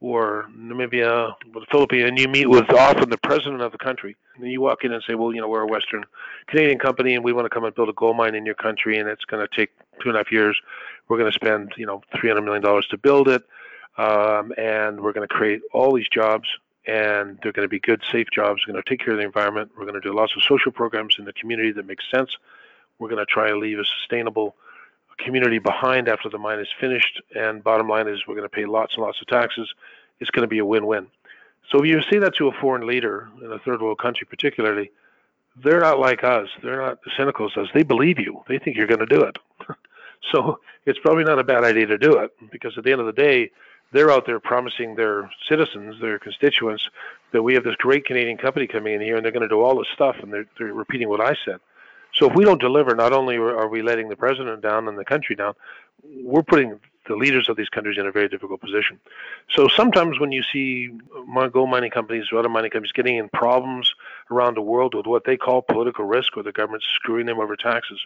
[0.00, 4.16] or Namibia or the Philippines, and you meet with often the president of the country.
[4.36, 6.04] And you walk in and say, well, you know, we're a Western
[6.48, 8.98] Canadian company and we want to come and build a gold mine in your country
[8.98, 9.70] and it's going to take
[10.02, 10.60] two and a half years.
[11.08, 13.44] We're going to spend, you know, $300 million to build it.
[13.96, 16.48] Um, and we're going to create all these jobs
[16.86, 18.62] and they're going to be good, safe jobs.
[18.66, 19.70] We're going to take care of the environment.
[19.78, 22.36] We're going to do lots of social programs in the community that make sense.
[22.98, 24.56] We're going to try to leave a sustainable
[25.18, 27.20] community behind after the mine is finished.
[27.34, 29.72] And bottom line is we're going to pay lots and lots of taxes.
[30.20, 31.06] It's going to be a win-win.
[31.70, 34.90] So if you say that to a foreign leader in a third world country, particularly,
[35.62, 36.48] they're not like us.
[36.62, 37.68] They're not cynical as us.
[37.72, 38.42] They believe you.
[38.48, 39.38] They think you're going to do it.
[40.32, 43.06] so it's probably not a bad idea to do it because at the end of
[43.06, 43.50] the day,
[43.92, 46.88] they're out there promising their citizens, their constituents,
[47.32, 49.60] that we have this great Canadian company coming in here and they're going to do
[49.60, 51.60] all this stuff, and they're, they're repeating what I said.
[52.14, 55.04] So if we don't deliver, not only are we letting the president down and the
[55.04, 55.54] country down,
[56.02, 58.98] we're putting the leaders of these countries in a very difficult position.
[59.50, 60.90] So sometimes when you see
[61.52, 63.92] gold mining companies or other mining companies getting in problems
[64.30, 67.56] around the world with what they call political risk or the government's screwing them over
[67.56, 68.00] taxes,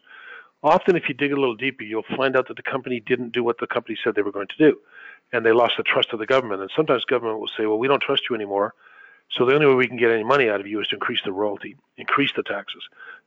[0.63, 3.45] often if you dig a little deeper, you'll find out that the company didn't do
[3.45, 4.79] what the company said they were going to do.
[5.33, 6.63] And they lost the trust of the government.
[6.63, 8.75] And sometimes government will say, well, we don't trust you anymore
[9.31, 11.21] So the only way we can get any money out of you is to increase
[11.25, 12.83] the royalty, increase the taxes.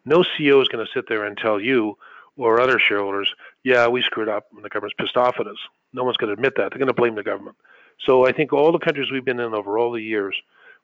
[0.06, 1.98] No CEO is going to sit there and tell you
[2.38, 3.34] or other shareholders,
[3.64, 5.58] yeah, we screwed up and the government's pissed off at us.
[5.94, 6.72] No one's going to admit that.
[6.72, 7.58] They're going to blame the government.
[8.00, 10.36] So I think all the countries we've been in over all the years,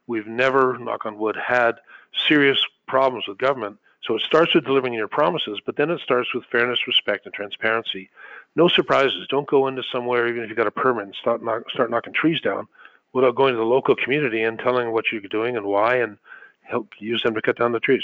[0.06, 1.78] we've never, knock on wood, had
[2.28, 3.78] serious problems with government.
[4.04, 7.34] So it starts with delivering your promises, but then it starts with fairness, respect, and
[7.34, 8.10] transparency.
[8.56, 9.28] No surprises.
[9.30, 12.14] Don't go into somewhere, even if you've got a permit, and start, knock, start knocking
[12.14, 12.68] trees down
[13.14, 16.18] without going to the local community and telling them what you're doing and why and
[16.62, 18.04] help use them to cut down the trees.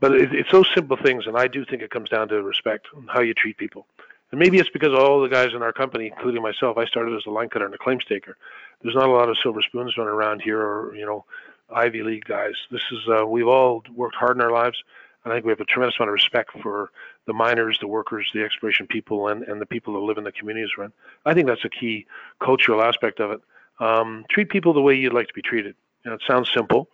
[0.00, 2.86] But it, it's those simple things, and I do think it comes down to respect
[2.94, 3.86] and how you treat people.
[4.30, 7.24] And maybe it's because all the guys in our company, including myself, I started as
[7.26, 8.36] a line cutter and a claim staker.
[8.82, 11.24] There's not a lot of silver spoons running around here, or you know,
[11.70, 12.54] Ivy League guys.
[12.70, 14.78] This is uh, we've all worked hard in our lives.
[15.24, 16.90] And I think we have a tremendous amount of respect for
[17.26, 20.32] the miners, the workers, the exploration people, and, and the people that live in the
[20.32, 20.92] communities around.
[21.26, 22.06] I think that's a key
[22.42, 23.40] cultural aspect of it.
[23.80, 25.74] Um, treat people the way you'd like to be treated.
[26.04, 26.88] You know, it sounds simple,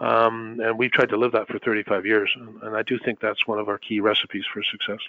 [0.00, 3.46] um, and we've tried to live that for 35 years, and, I do think that's
[3.46, 5.00] one of our key recipes for success.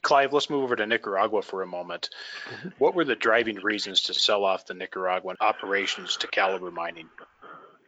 [0.00, 2.08] Clive, let's move over to Nicaragua for a moment.
[2.50, 2.68] Mm-hmm.
[2.78, 7.08] What were the driving reasons to sell off the Nicaraguan operations to Calibre Mining?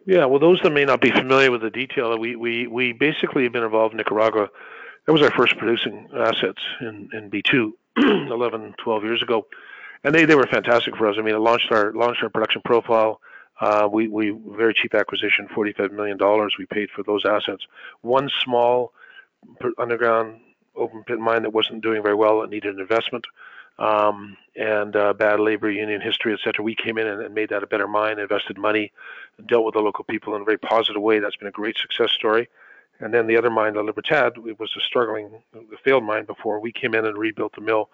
[0.04, 3.44] Yeah, well, those that may not be familiar with the detail, we, we, we basically
[3.44, 4.50] have been involved in Nicaragua.
[5.06, 9.46] That was our first producing assets in, in B2 11, 12 years ago.
[10.04, 11.16] And they, they were fantastic for us.
[11.18, 13.20] I mean, it launched our, launched our production profile
[13.60, 16.18] uh, we, we very cheap acquisition, $45 million
[16.58, 17.66] we paid for those assets.
[18.00, 18.92] One small
[19.78, 20.40] underground
[20.76, 23.26] open pit mine that wasn't doing very well, it needed an investment,
[23.78, 26.64] um, and uh, bad labor union history, etc.
[26.64, 28.92] We came in and, and, made that a better mine, invested money,
[29.46, 31.18] dealt with the local people in a very positive way.
[31.18, 32.48] That's been a great success story.
[32.98, 36.60] And then the other mine, La Libertad, it was a struggling, a failed mine before.
[36.60, 37.88] We came in and rebuilt the mill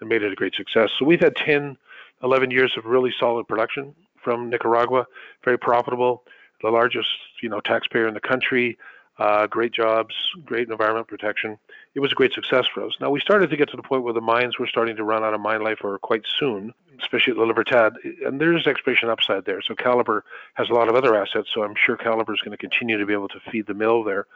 [0.00, 0.90] and made it a great success.
[0.98, 1.78] So we've had 10,
[2.22, 5.06] 11 years of really solid production from Nicaragua,
[5.44, 6.24] very profitable,
[6.62, 7.08] the largest
[7.42, 8.78] you know taxpayer in the country,
[9.18, 10.14] uh, great jobs,
[10.44, 11.58] great environment protection.
[11.94, 12.92] It was a great success for us.
[13.00, 15.22] Now we started to get to the point where the mines were starting to run
[15.22, 17.94] out of mine life, or quite soon, especially at La Libertad,
[18.24, 19.60] and there's exploration upside there.
[19.62, 20.22] So Calibre
[20.54, 23.06] has a lot of other assets, so I'm sure Calibre is going to continue to
[23.06, 24.26] be able to feed the mill there,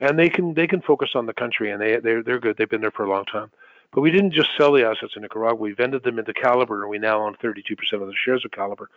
[0.00, 2.56] and they can they can focus on the country, and they they're they're good.
[2.56, 3.50] They've been there for a long time.
[3.96, 5.58] But we didn't just sell the assets in Nicaragua.
[5.58, 8.88] We vended them into Calibre, and we now own 32% of the shares of Calibre.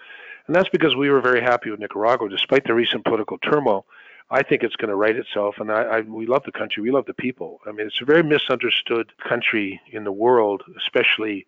[0.46, 3.86] And that's because we were very happy with Nicaragua, despite the recent political turmoil.
[4.30, 6.84] I think it's going to right itself, and I, I, we love the country.
[6.84, 7.62] We love the people.
[7.66, 11.48] I mean, it's a very misunderstood country in the world, especially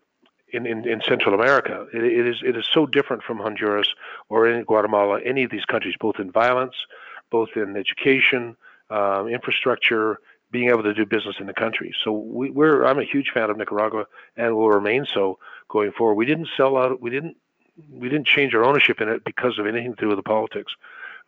[0.53, 1.87] in, in, in Central America.
[1.93, 3.89] It, it is it is so different from Honduras
[4.29, 6.75] or in Guatemala, any of these countries, both in violence,
[7.29, 8.55] both in education,
[8.89, 10.21] um, infrastructure,
[10.51, 11.95] being able to do business in the country.
[12.03, 15.39] So we, we're I'm a huge fan of Nicaragua and will remain so
[15.69, 16.15] going forward.
[16.15, 17.01] We didn't sell out.
[17.01, 17.37] We didn't
[17.89, 20.73] we didn't change our ownership in it because of anything to do with the politics.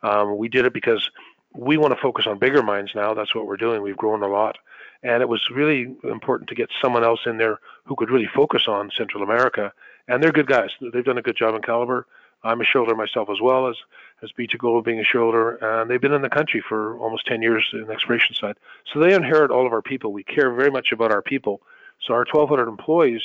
[0.02, 1.10] Um, we did it because
[1.54, 3.14] we want to focus on bigger mines now.
[3.14, 3.82] That's what we're doing.
[3.82, 4.58] We've grown a lot,
[5.02, 8.64] and it was really important to get someone else in there who could really focus
[8.68, 9.72] on Central America.
[10.06, 10.70] And they're good guys.
[10.92, 12.04] They've done a good job in Calibre.
[12.42, 13.76] I'm a shareholder myself as well as
[14.24, 17.68] as B2Gold being a shareholder, and they've been in the country for almost 10 years
[17.72, 18.56] in the exploration side.
[18.92, 20.12] So they inherit all of our people.
[20.12, 21.60] We care very much about our people.
[22.00, 23.22] So our 1,200 employees,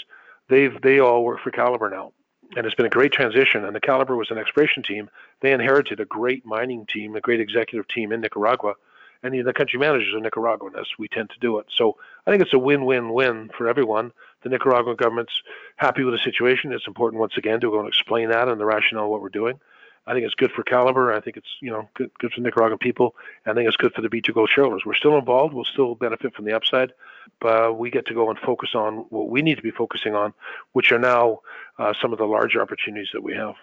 [0.50, 2.12] they've they all work for Calibre now
[2.56, 3.66] and it's been a great transition.
[3.66, 5.10] And the Calibre was an exploration team.
[5.41, 8.74] They inherited a great mining team, a great executive team in Nicaragua,
[9.22, 11.68] and the, the country managers are Nicaraguan, as we tend to do it.
[11.70, 14.12] So I think it's a win-win-win for everyone.
[14.43, 15.34] The Nicaraguan government's
[15.76, 16.72] happy with the situation.
[16.72, 19.30] It's important once again to go and explain that and the rationale of what we're
[19.30, 19.60] doing.
[20.08, 21.16] I think it's good for Calibre.
[21.16, 23.16] I think it's you know good, good for Nicaraguan people.
[23.45, 24.84] I think it's good for the B2Gold shareholders.
[24.86, 25.54] We're still involved.
[25.54, 26.93] We'll still benefit from the upside,
[27.39, 30.34] but we get to go and focus on what we need to be focusing on,
[30.74, 31.41] which are now
[31.78, 33.56] uh, some of the larger opportunities that we have.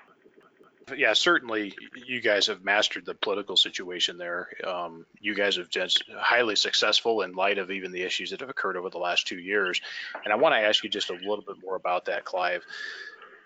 [0.94, 1.74] Yeah, certainly
[2.06, 4.50] you guys have mastered the political situation there.
[4.64, 8.50] Um, you guys have been highly successful in light of even the issues that have
[8.50, 9.80] occurred over the last two years.
[10.24, 12.62] And I want to ask you just a little bit more about that, Clive.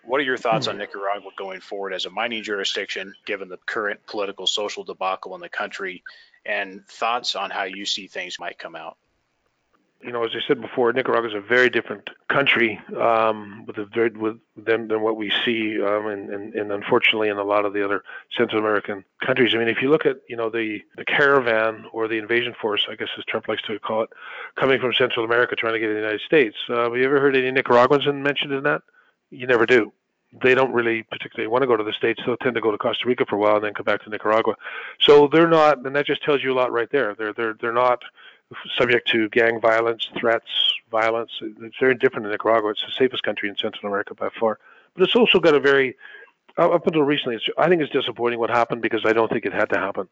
[0.03, 0.81] What are your thoughts on hmm.
[0.81, 5.49] Nicaragua going forward as a mining jurisdiction, given the current political social debacle in the
[5.49, 6.03] country,
[6.45, 8.97] and thoughts on how you see things might come out?
[10.03, 13.85] You know, as I said before, Nicaragua is a very different country um, with a
[13.85, 17.65] very with than than what we see, um, and, and, and unfortunately in a lot
[17.65, 18.03] of the other
[18.35, 19.53] Central American countries.
[19.53, 22.87] I mean, if you look at you know the the caravan or the invasion force,
[22.89, 24.09] I guess as Trump likes to call it,
[24.55, 26.57] coming from Central America trying to get to the United States.
[26.67, 28.81] Uh, have you ever heard any Nicaraguans mentioned in that?
[29.31, 29.91] You never do.
[30.41, 32.21] They don't really particularly want to go to the States.
[32.25, 34.09] They'll tend to go to Costa Rica for a while and then come back to
[34.09, 34.55] Nicaragua.
[35.01, 37.15] So they're not, and that just tells you a lot right there.
[37.15, 38.03] They're they're they're not
[38.77, 40.47] subject to gang violence, threats,
[40.89, 41.31] violence.
[41.41, 42.69] It's very different in Nicaragua.
[42.71, 44.59] It's the safest country in Central America by far.
[44.93, 45.97] But it's also got a very
[46.57, 49.69] up until recently, I think it's disappointing what happened because I don't think it had
[49.69, 50.07] to happen.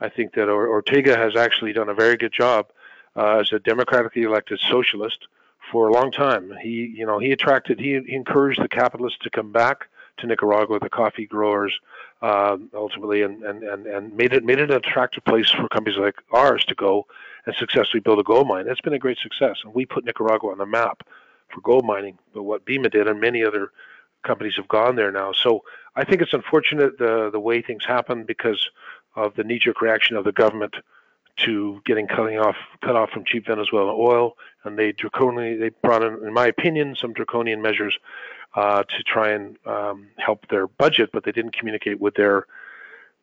[0.00, 2.66] I think that Ortega has actually done a very good job
[3.14, 5.26] uh, as a democratically elected socialist
[5.70, 6.52] for a long time.
[6.62, 9.88] He, you know, he attracted, he, he encouraged the capitalists to come back
[10.18, 11.78] to Nicaragua, the coffee growers,
[12.20, 15.98] uh, ultimately, and, and, and, and made it made it an attractive place for companies
[15.98, 17.06] like ours to go
[17.46, 18.66] and successfully build a gold mine.
[18.68, 21.06] It's been a great success, and we put Nicaragua on the map
[21.48, 22.18] for gold mining.
[22.34, 23.72] But what Bema did, and many other
[24.22, 25.32] companies have gone there now.
[25.32, 25.64] So
[25.96, 28.70] I think it's unfortunate the the way things happen because
[29.16, 30.76] of the knee-jerk reaction of the government
[31.38, 36.02] to getting cutting off cut off from cheap Venezuelan oil, and they draconian they brought
[36.02, 37.98] in, in my opinion, some draconian measures
[38.54, 42.46] uh, to try and um, help their budget, but they didn't communicate with their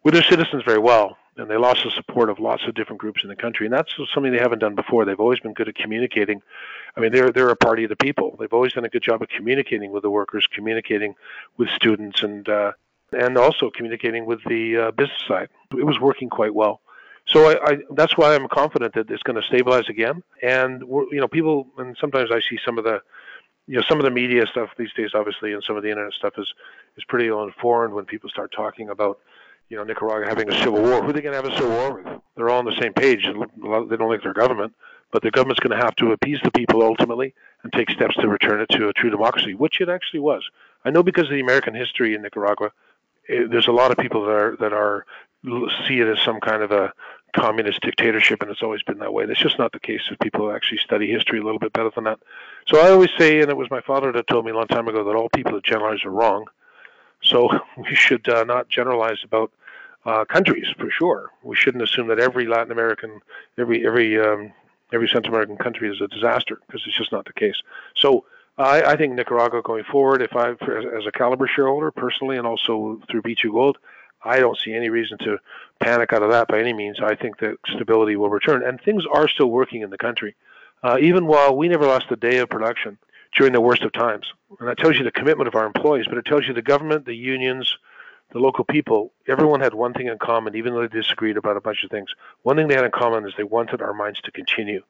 [0.04, 3.22] with their citizens very well, and they lost the support of lots of different groups
[3.24, 5.06] in the country, and that's something they haven't done before.
[5.06, 6.42] They've always been good at communicating.
[6.96, 8.36] I mean, they're they're a party of the people.
[8.40, 11.16] They've always done a good job of communicating with the workers, communicating
[11.58, 12.72] with students, and uh,
[13.12, 15.50] and also communicating with the uh, business side.
[15.78, 16.82] It was working quite well.
[17.30, 20.24] So I, I, that's why I'm confident that it's going to stabilize again.
[20.42, 23.02] And you know, people, and sometimes I see some of the,
[23.68, 26.14] you know, some of the media stuff these days, obviously, and some of the internet
[26.14, 26.52] stuff is
[26.98, 29.20] is pretty informed when people start talking about,
[29.70, 31.04] you know, Nicaragua having a civil war.
[31.04, 32.22] Who are they going to have a civil war with?
[32.36, 33.26] They're all on the same page.
[33.26, 34.74] They don't like their government,
[35.12, 38.28] but the government's going to have to appease the people ultimately and take steps to
[38.28, 40.44] return it to a true democracy, which it actually was.
[40.84, 42.72] I know because of the American history in Nicaragua,
[43.28, 45.06] it, there's a lot of people that are that are
[45.88, 46.92] see it as some kind of a
[47.34, 49.26] communist dictatorship, and it's always been that way.
[49.26, 52.06] That's just not the case if people actually study history a little bit better than
[52.06, 52.20] that.
[52.68, 54.88] So I always say, and it was my father that told me a long time
[54.88, 56.46] ago, that all people that generalize are wrong.
[57.22, 59.52] So we should uh, not generalize about
[60.06, 61.32] uh, countries for sure.
[61.44, 63.20] We shouldn't assume that every Latin American,
[63.58, 64.54] every every um,
[64.94, 67.58] every Central American country is a disaster because it's just not the case.
[67.96, 68.26] So
[68.58, 73.02] I, I think Nicaragua going forward, if I, as a Calibre shareholder personally, and also
[73.10, 73.78] through B2 Gold,
[74.24, 75.40] I don't see any reason to
[75.80, 77.00] panic out of that by any means.
[77.02, 80.36] I think that stability will return, and things are still working in the country.
[80.84, 82.98] Uh, even while we never lost a day of production
[83.38, 84.26] during the worst of times,
[84.60, 87.06] and that tells you the commitment of our employees, but it tells you the government,
[87.06, 87.78] the unions,
[88.32, 91.62] the local people, everyone had one thing in common, even though they disagreed about a
[91.62, 92.10] bunch of things.
[92.44, 94.84] One thing they had in common is they wanted our mines to continue.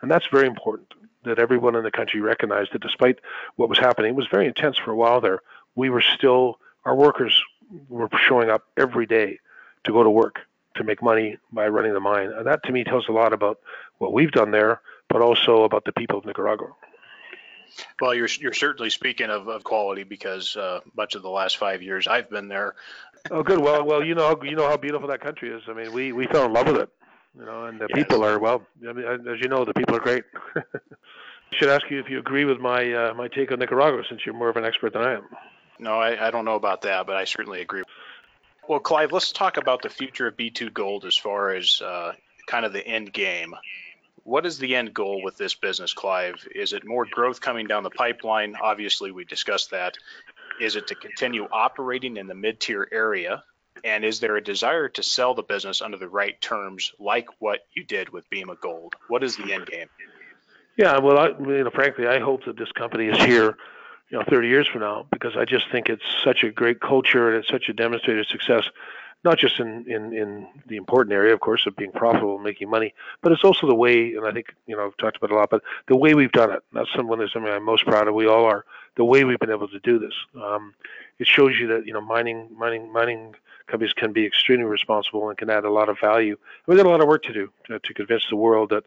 [0.00, 0.92] And that's very important
[1.24, 3.20] that everyone in the country recognized that despite
[3.54, 5.40] what was happening, it was very intense for a while there.
[5.76, 7.40] We were still, our workers
[7.88, 9.38] were showing up every day
[9.84, 10.40] to go to work
[10.76, 12.32] to make money by running the mine.
[12.32, 13.58] And that to me tells a lot about
[13.98, 16.68] what we've done there, but also about the people of Nicaragua.
[18.00, 21.82] Well, you're you're certainly speaking of, of quality because uh, much of the last five
[21.82, 22.74] years I've been there.
[23.30, 23.60] Oh, good.
[23.60, 25.62] Well, well, you know, you know how beautiful that country is.
[25.68, 26.90] I mean, we we fell in love with it,
[27.38, 27.96] you know, and the yes.
[27.96, 28.62] people are well.
[28.86, 30.24] I mean, as you know, the people are great.
[30.54, 30.62] I
[31.52, 34.34] should ask you if you agree with my uh, my take on Nicaragua, since you're
[34.34, 35.24] more of an expert than I am.
[35.82, 37.82] No, I, I don't know about that, but I certainly agree.
[38.68, 42.12] Well, Clive, let's talk about the future of B2 Gold as far as uh,
[42.46, 43.56] kind of the end game.
[44.22, 46.46] What is the end goal with this business, Clive?
[46.54, 48.54] Is it more growth coming down the pipeline?
[48.62, 49.98] Obviously, we discussed that.
[50.60, 53.42] Is it to continue operating in the mid tier area?
[53.82, 57.66] And is there a desire to sell the business under the right terms, like what
[57.74, 58.94] you did with Bema Gold?
[59.08, 59.88] What is the end game?
[60.76, 63.56] Yeah, well, I, you know, frankly, I hope that this company is here
[64.12, 67.28] you know 30 years from now because I just think it's such a great culture
[67.28, 68.68] and it's such a demonstrated success
[69.24, 72.68] not just in, in, in the important area, of course, of being profitable and making
[72.68, 72.92] money,
[73.22, 75.50] but it's also the way, and I think, you know, I've talked about a lot,
[75.50, 76.62] but the way we've done it.
[76.72, 78.14] That's something that's something I'm most proud of.
[78.14, 78.64] We all are.
[78.96, 80.12] The way we've been able to do this.
[80.42, 80.74] Um,
[81.18, 83.34] it shows you that, you know, mining, mining, mining
[83.68, 86.36] companies can be extremely responsible and can add a lot of value.
[86.66, 88.84] We've got a lot of work to do to, to convince the world that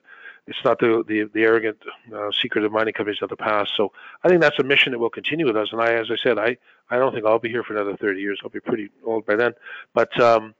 [0.48, 1.78] it's not the the, the arrogant,
[2.14, 3.72] uh, secretive mining companies of the past.
[3.76, 3.92] So
[4.24, 5.70] I think that's a mission that will continue with us.
[5.72, 6.58] And I, as I said, I
[6.90, 8.40] I don't think I'll be here for another 30 years.
[8.44, 9.54] I'll be pretty old by then.
[9.94, 10.54] But um,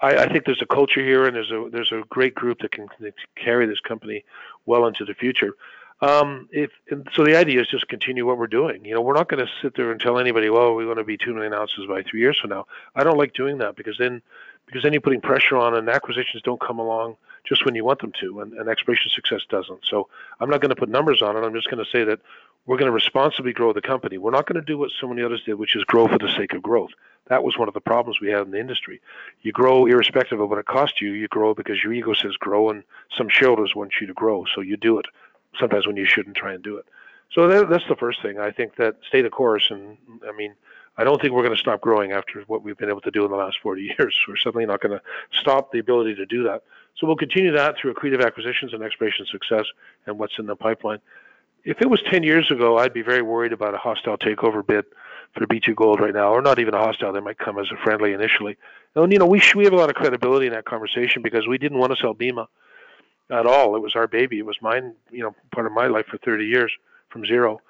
[0.00, 2.72] I, I think there's a culture here, and there's a there's a great group that
[2.72, 4.24] can, can carry this company
[4.66, 5.54] well into the future.
[6.02, 6.70] Um, if
[7.12, 8.84] so, the idea is just continue what we're doing.
[8.84, 11.04] You know, we're not going to sit there and tell anybody, "Well, we're going to
[11.04, 13.96] be two million ounces by three years from now." I don't like doing that because
[13.98, 14.22] then,
[14.66, 18.00] because then you're putting pressure on, and acquisitions don't come along just when you want
[18.00, 19.80] them to, and, and exploration success doesn't.
[19.88, 20.08] So
[20.40, 21.40] I'm not going to put numbers on it.
[21.40, 22.20] I'm just going to say that
[22.66, 24.18] we're going to responsibly grow the company.
[24.18, 26.32] We're not going to do what so many others did, which is grow for the
[26.36, 26.90] sake of growth.
[27.28, 29.00] That was one of the problems we had in the industry.
[29.42, 31.12] You grow irrespective of what it costs you.
[31.12, 32.82] You grow because your ego says grow, and
[33.16, 35.06] some shareholders want you to grow, so you do it.
[35.58, 36.86] Sometimes when you shouldn't try and do it.
[37.32, 38.38] So that, that's the first thing.
[38.38, 39.96] I think that stay the course, and
[40.28, 40.54] I mean,
[41.00, 43.24] I don't think we're going to stop growing after what we've been able to do
[43.24, 44.14] in the last 40 years.
[44.28, 45.00] We're certainly not going to
[45.40, 46.62] stop the ability to do that.
[46.98, 49.64] So we'll continue that through accretive acquisitions and exploration success
[50.06, 50.98] and what's in the pipeline.
[51.64, 54.84] If it was 10 years ago, I'd be very worried about a hostile takeover bid
[55.34, 57.14] for B2 Gold right now, or not even a hostile.
[57.14, 58.58] They might come as a friendly initially.
[58.94, 61.56] And you know, we we have a lot of credibility in that conversation because we
[61.56, 62.46] didn't want to sell Bema
[63.30, 63.74] at all.
[63.74, 64.38] It was our baby.
[64.38, 64.94] It was mine.
[65.10, 66.72] You know, part of my life for 30 years
[67.08, 67.60] from zero.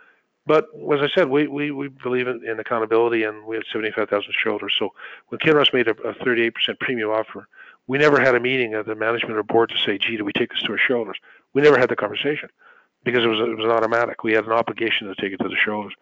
[0.50, 4.32] But as I said, we, we, we believe in, in accountability, and we had 75,000
[4.32, 4.74] shareholders.
[4.76, 4.92] So
[5.28, 7.46] when Kinross made a, a 38% premium offer,
[7.86, 10.32] we never had a meeting of the management or board to say, "Gee, do we
[10.32, 11.18] take this to our shareholders?"
[11.54, 12.48] We never had the conversation
[13.04, 14.24] because it was it was automatic.
[14.24, 15.94] We had an obligation to take it to the shareholders.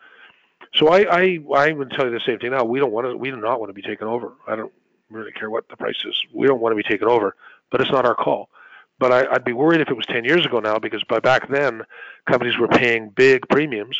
[0.74, 2.64] So I I, I would tell you the same thing now.
[2.64, 3.18] We don't want to.
[3.18, 4.32] We do not want to be taken over.
[4.46, 4.72] I don't
[5.10, 6.18] really care what the price is.
[6.32, 7.36] We don't want to be taken over,
[7.70, 8.48] but it's not our call.
[8.98, 11.48] But I, I'd be worried if it was 10 years ago now, because by back
[11.48, 11.82] then,
[12.26, 13.96] companies were paying big premiums,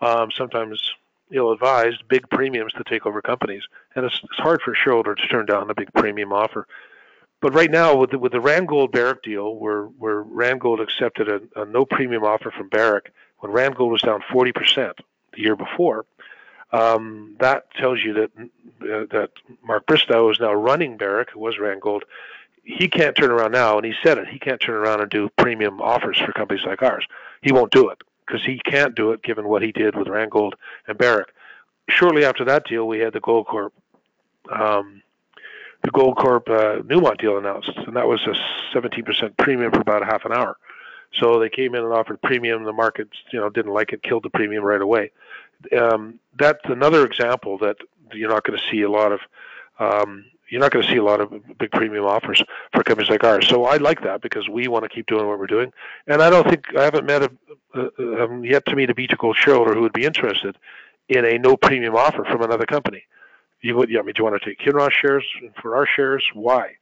[0.00, 0.94] um, sometimes
[1.32, 3.62] ill-advised, big premiums to take over companies,
[3.94, 6.66] and it's, it's hard for a shareholder to turn down a big premium offer.
[7.40, 11.40] But right now, with the, with the Randgold Barrick deal, where where Randgold accepted a,
[11.60, 14.94] a no premium offer from Barrick when Randgold was down 40%
[15.34, 16.06] the year before,
[16.72, 19.30] um, that tells you that uh, that
[19.62, 22.02] Mark Bristow is now running Barrick, who was Randgold.
[22.62, 24.26] He can't turn around now, and he said it.
[24.28, 27.06] He can't turn around and do premium offers for companies like ours.
[27.42, 30.52] He won't do it because he can't do it given what he did with Randgold
[30.86, 31.28] and Barrick.
[31.88, 33.70] Shortly after that deal, we had the Goldcorp
[34.50, 35.02] um,
[35.84, 38.34] the Goldcorp uh, Newmont deal announced, and that was a
[38.76, 40.56] 17% premium for about a half an hour.
[41.20, 42.64] So they came in and offered premium.
[42.64, 45.12] The market, you know, didn't like it, killed the premium right away.
[45.76, 47.76] Um, that's another example that
[48.12, 49.20] you're not going to see a lot of.
[49.78, 52.42] Um, you're not going to see a lot of big premium offers
[52.72, 53.48] for companies like ours.
[53.48, 55.72] So I like that because we want to keep doing what we're doing.
[56.06, 57.30] And I don't think I haven't met a,
[57.74, 60.56] a, um, yet to meet a B2 Gold shareholder who would be interested
[61.08, 63.04] in a no premium offer from another company.
[63.60, 65.24] You would, I mean, do you want to take Kinross shares
[65.60, 66.24] for our shares?
[66.34, 66.76] Why?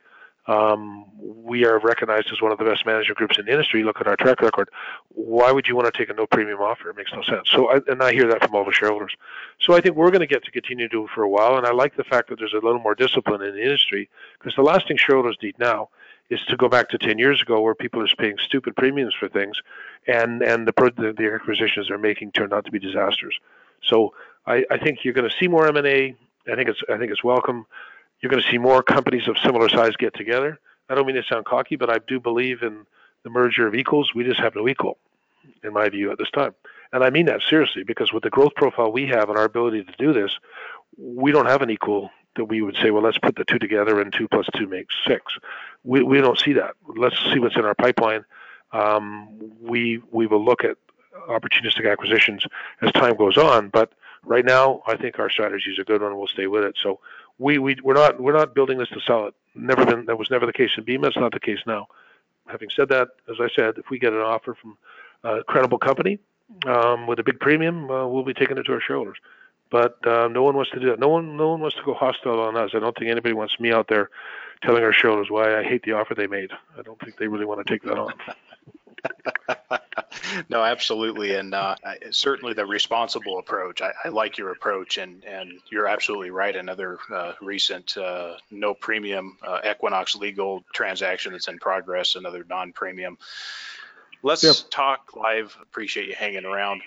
[0.47, 3.85] Um, we are recognized as one of the best management groups in the industry.
[3.85, 4.69] Look at our track record.
[5.11, 6.91] Why would you want to take a no premium offer?
[6.91, 7.49] It makes no sense.
[7.51, 9.15] So, I, and I hear that from all the shareholders.
[9.61, 11.57] So, I think we're going to get to continue to do it for a while.
[11.57, 14.57] And I like the fact that there's a little more discipline in the industry because
[14.57, 15.91] the last thing shareholders need now
[16.29, 19.29] is to go back to 10 years ago where people are paying stupid premiums for
[19.29, 19.61] things
[20.07, 23.39] and, and the, the, the acquisitions they're making turned out to be disasters.
[23.83, 24.15] So,
[24.47, 26.17] I, I think you're going to see more M&A
[26.51, 27.67] I think it's I think it's welcome.
[28.23, 30.59] You're going to see more companies of similar size get together.
[30.89, 32.87] I don't mean to sound cocky, but I do believe in
[33.25, 34.15] the merger of equals.
[34.15, 34.99] We just have no equal,
[35.63, 36.55] in my view, at this time.
[36.93, 39.85] And I mean that seriously because with the growth profile we have and our ability
[39.85, 40.39] to do this,
[40.99, 44.01] we don't have an equal that we would say, well, let's put the two together
[44.01, 45.35] and two plus two makes six.
[45.85, 46.75] We, we don't see that.
[46.87, 48.25] Let's see what's in our pipeline.
[48.73, 49.29] Um,
[49.61, 50.77] we we will look at
[51.29, 52.45] opportunistic acquisitions
[52.81, 53.93] as time goes on, but
[54.25, 56.17] right now, I think our strategy is a good one.
[56.17, 56.77] We'll stay with it.
[56.83, 57.01] So
[57.43, 59.35] we, we we're not we're not building this to sell it.
[59.55, 61.09] Never been that was never the case in Bema.
[61.09, 61.89] It's not the case now.
[62.47, 64.79] Having said that, as I said, if we get an offer from
[65.25, 66.19] a credible company
[66.67, 69.19] um, with a big premium, uh, we'll be taking it to our shareholders.
[69.71, 70.99] But uh, no one wants to do that.
[70.99, 72.71] No one no one wants to go hostile on us.
[72.75, 74.11] I don't think anybody wants me out there
[74.63, 76.51] telling our shareholders why I hate the offer they made.
[76.79, 78.13] I don't think they really want to take that on.
[80.49, 81.77] no, absolutely, and uh,
[82.11, 83.83] certainly the responsible approach.
[83.83, 86.55] I, I, like your approach, and and you're absolutely right.
[86.55, 92.17] Another uh, recent uh, no premium uh, Equinox Leagold transaction that's in progress.
[92.17, 93.19] Another non-premium.
[94.23, 94.55] Let's yep.
[94.71, 95.57] talk live.
[95.61, 96.83] Appreciate you hanging around.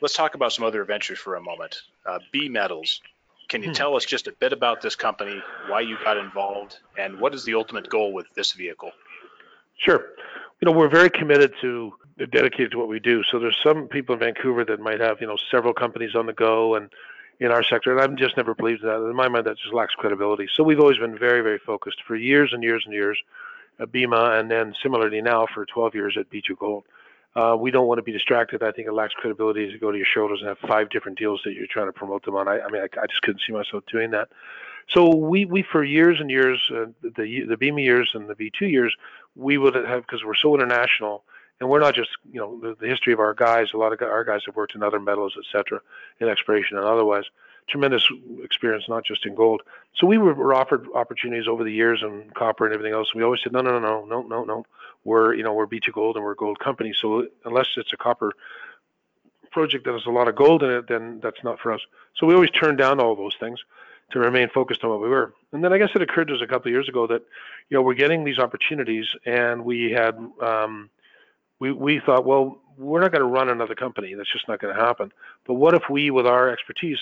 [0.00, 1.82] Let's talk about some other ventures for a moment.
[2.06, 3.00] Uh, BeMetals.
[3.48, 3.74] Can you hmm.
[3.74, 7.44] tell us just a bit about this company, why you got involved, and what is
[7.44, 8.92] the ultimate goal with this vehicle?
[9.78, 10.04] Sure
[10.60, 11.92] you know, we're very committed to
[12.30, 13.22] dedicated to what we do.
[13.30, 16.32] So there's some people in Vancouver that might have, you know, several companies on the
[16.32, 16.90] go and
[17.40, 18.96] in our sector, and I've just never believed that.
[18.96, 20.48] In my mind, that just lacks credibility.
[20.52, 23.16] So we've always been very, very focused for years and years and years
[23.78, 26.84] at Bema, and then similarly now for 12 years at B2 Gold.
[27.36, 28.62] Uh, we don't want to be distracted.
[28.62, 31.40] I think it lacks credibility to go to your shoulders and have five different deals
[31.44, 32.48] that you're trying to promote them on.
[32.48, 34.28] I, I mean, I, I just couldn't see myself doing that.
[34.88, 38.70] So we, we for years and years, uh, the the Bema years and the B2
[38.70, 38.96] years,
[39.36, 41.24] we would have because we're so international,
[41.60, 43.68] and we're not just you know the, the, history of our guys.
[43.74, 45.80] A lot of our guys have worked in other metals, etc.,
[46.20, 47.24] in exploration and otherwise.
[47.68, 48.06] Tremendous
[48.42, 49.62] experience, not just in gold.
[49.96, 53.14] So we were, offered opportunities over the years in copper and everything else.
[53.14, 54.64] We always said no, no, no, no, no, no.
[55.04, 56.94] We're you know we're B2 Gold and we're a gold company.
[56.98, 58.32] So unless it's a copper
[59.50, 61.80] project that has a lot of gold in it, then that's not for us.
[62.16, 63.60] So we always turned down all those things
[64.10, 65.34] to remain focused on what we were.
[65.52, 67.22] And then I guess it occurred to us a couple of years ago that,
[67.68, 70.88] you know, we're getting these opportunities, and we had, um,
[71.58, 74.14] we we thought, well, we're not going to run another company.
[74.14, 75.12] That's just not going to happen.
[75.46, 76.98] But what if we, with our expertise,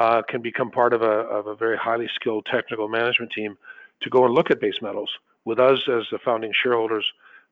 [0.00, 3.56] uh, can become part of a of a very highly skilled technical management team
[4.00, 5.10] to go and look at base metals
[5.44, 7.06] with us as the founding shareholders,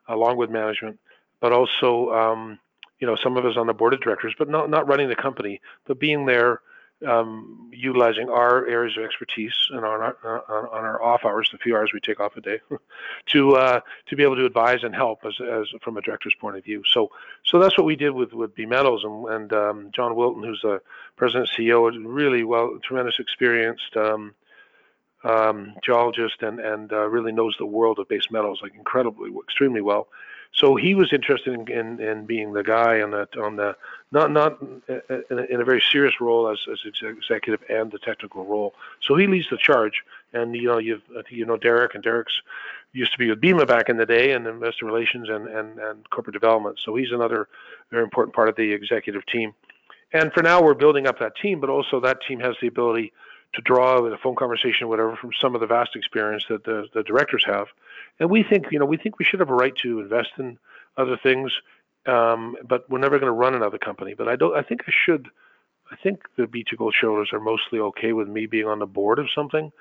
[0.08, 0.98] along with management,
[1.40, 2.58] but also, um,
[3.00, 5.14] you know, some of us on the board of directors, but not not running the
[5.14, 6.62] company, but being there
[7.06, 11.76] um, utilizing our areas of expertise and on our, on, our off hours, the few
[11.76, 12.60] hours we take off a day,
[13.26, 16.56] to uh, to be able to advise and help as, as from a director's point
[16.56, 16.82] of view.
[16.90, 17.10] So
[17.44, 20.80] so that's what we did with with BeMetals and, and um, John Wilton, who's the
[21.16, 23.96] president CEO, really well, tremendous experienced.
[23.96, 24.34] Um,
[25.24, 29.80] um, geologist and and uh, really knows the world of base metals like incredibly extremely
[29.80, 30.06] well
[30.52, 33.76] so he was interested in, in, in being the guy on that on the
[34.10, 38.44] not not in a, in a very serious role as as executive and the technical
[38.44, 38.74] role.
[39.00, 42.40] So he leads the charge, and you know you you know Derek and Derek's
[42.92, 46.08] used to be with Bema back in the day and investor relations and, and, and
[46.10, 46.78] corporate development.
[46.82, 47.48] So he's another
[47.90, 49.54] very important part of the executive team.
[50.12, 53.12] And for now, we're building up that team, but also that team has the ability
[53.54, 56.86] to draw with a phone conversation whatever from some of the vast experience that the,
[56.94, 57.66] the directors have.
[58.20, 60.58] And we think, you know, we think we should have a right to invest in
[60.96, 61.52] other things,
[62.06, 64.14] um, but we're never going to run another company.
[64.14, 64.56] But I don't.
[64.56, 65.28] I think I should.
[65.90, 69.30] I think the B2Gold shareholders are mostly okay with me being on the board of
[69.34, 69.72] something.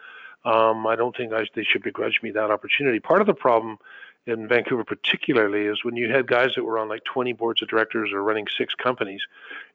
[0.46, 3.00] Um, I don't think I, they should begrudge me that opportunity.
[3.00, 3.78] Part of the problem
[4.26, 7.68] in Vancouver, particularly, is when you had guys that were on like 20 boards of
[7.68, 9.22] directors or running six companies,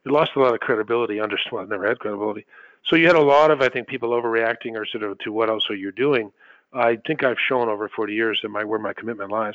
[0.04, 1.20] you lost a lot of credibility.
[1.20, 2.46] Under well, never had credibility.
[2.84, 5.48] So you had a lot of, I think, people overreacting or sort of to what
[5.48, 6.32] else are you doing.
[6.72, 9.54] I think I've shown over 40 years that my where my commitment lies.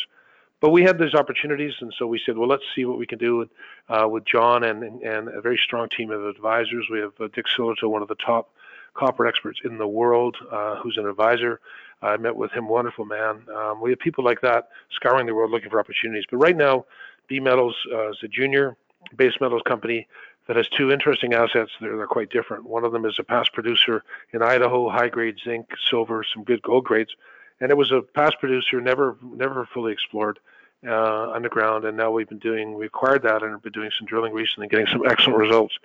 [0.60, 3.20] But we had those opportunities, and so we said, well, let's see what we can
[3.20, 3.50] do with,
[3.90, 6.88] uh, with John and, and a very strong team of advisors.
[6.92, 8.50] We have uh, Dick Sillitoe, one of the top
[8.96, 11.60] copper experts in the world, uh, who's an advisor.
[12.02, 13.44] I met with him, wonderful man.
[13.56, 16.24] Um, we have people like that scouring the world looking for opportunities.
[16.30, 16.86] But right now,
[17.30, 18.76] BeMetals uh, is a junior
[19.16, 20.08] base metals company
[20.48, 21.72] that has two interesting assets.
[21.80, 22.66] They're, quite different.
[22.66, 26.62] One of them is a past producer in Idaho, high grade zinc, silver, some good
[26.62, 27.12] gold grades,
[27.60, 30.40] and it was a past producer, never never fully explored
[30.88, 31.86] uh, underground.
[31.86, 34.68] And now we've been doing, we acquired that and have been doing some drilling recently,
[34.68, 35.76] getting some excellent results.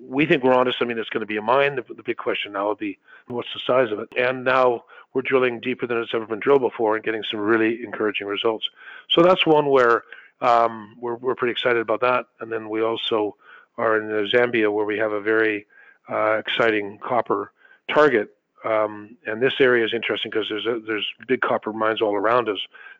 [0.00, 1.76] We think we're onto something that's going to be a mine.
[1.76, 2.98] The, the big question now will be
[3.28, 4.08] what's the size of it.
[4.16, 7.82] And now we're drilling deeper than it's ever been drilled before and getting some really
[7.82, 8.68] encouraging results.
[9.08, 10.04] So that's one where
[10.42, 12.26] um, we're we're pretty excited about that.
[12.40, 13.36] And then we also
[13.78, 15.66] are in Zambia, where we have a very
[16.08, 17.52] uh, exciting copper
[17.92, 18.30] target.
[18.64, 22.48] Um, and this area is interesting because there's a, there's big copper mines all around
[22.48, 22.58] us.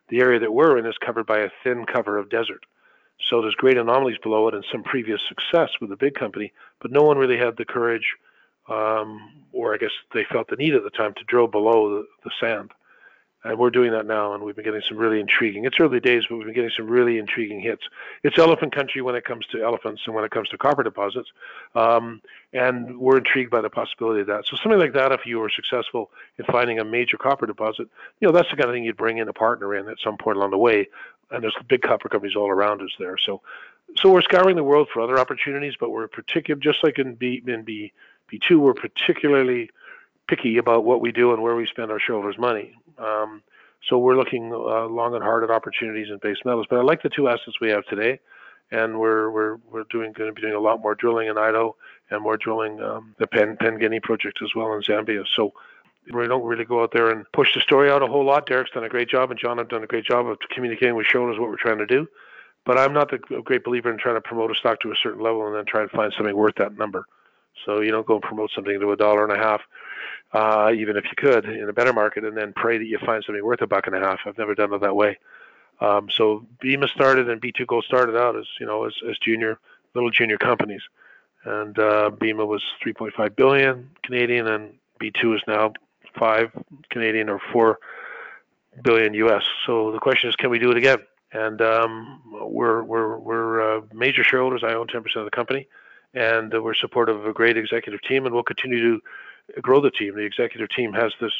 [0.09, 2.65] The area that we're in is covered by a thin cover of desert.
[3.29, 6.91] So there's great anomalies below it and some previous success with the big company, but
[6.91, 8.15] no one really had the courage,
[8.69, 12.07] um, or I guess they felt the need at the time to drill below the,
[12.23, 12.71] the sand
[13.47, 15.65] and we're doing that now, and we've been getting some really intriguing.
[15.65, 17.83] It's early days, but we've been getting some really intriguing hits.
[18.23, 21.29] It's elephant country when it comes to elephants and when it comes to copper deposits,
[21.73, 22.21] um,
[22.53, 24.45] and we're intrigued by the possibility of that.
[24.45, 27.87] So something like that, if you were successful in finding a major copper deposit,
[28.19, 30.17] you know that's the kind of thing you'd bring in a partner in at some
[30.17, 30.89] point along the way.
[31.31, 33.17] And there's big copper companies all around us there.
[33.17, 33.41] So,
[33.97, 37.43] so we're scouring the world for other opportunities, but we're particular, just like in B
[37.45, 37.91] in B
[38.31, 39.69] B2, we're particularly
[40.27, 42.73] picky about what we do and where we spend our shareholders' money.
[42.97, 43.41] Um,
[43.87, 46.67] so we're looking uh, long and hard at opportunities in base metals.
[46.69, 48.19] But I like the two assets we have today,
[48.71, 51.75] and we're we're we're doing going to be doing a lot more drilling in Idaho
[52.09, 55.25] and more drilling um, the Pen Guinea project as well in Zambia.
[55.35, 55.53] So
[56.13, 58.45] we don't really go out there and push the story out a whole lot.
[58.45, 61.05] Derek's done a great job, and John have done a great job of communicating with
[61.05, 62.07] shareholders what we're trying to do.
[62.65, 65.21] But I'm not the great believer in trying to promote a stock to a certain
[65.21, 67.05] level and then try and find something worth that number.
[67.65, 69.61] So you don't go and promote something to a dollar and a half
[70.33, 73.23] uh, even if you could in a better market, and then pray that you find
[73.23, 74.19] something worth a buck and a half.
[74.25, 75.17] I've never done it that way.
[75.79, 79.59] Um, so Bema started and B2Gold started out as you know as, as junior
[79.93, 80.81] little junior companies,
[81.43, 85.73] and uh, Bema was 3.5 billion Canadian, and B2 is now
[86.17, 86.51] five
[86.89, 87.79] Canadian or four
[88.83, 89.43] billion US.
[89.65, 90.99] So the question is, can we do it again?
[91.31, 94.63] And um, we're we're we're uh, major shareholders.
[94.63, 95.67] I own 10% of the company,
[96.13, 99.01] and uh, we're supportive of a great executive team, and we'll continue to
[99.61, 100.15] grow the team.
[100.15, 101.33] The executive team has this,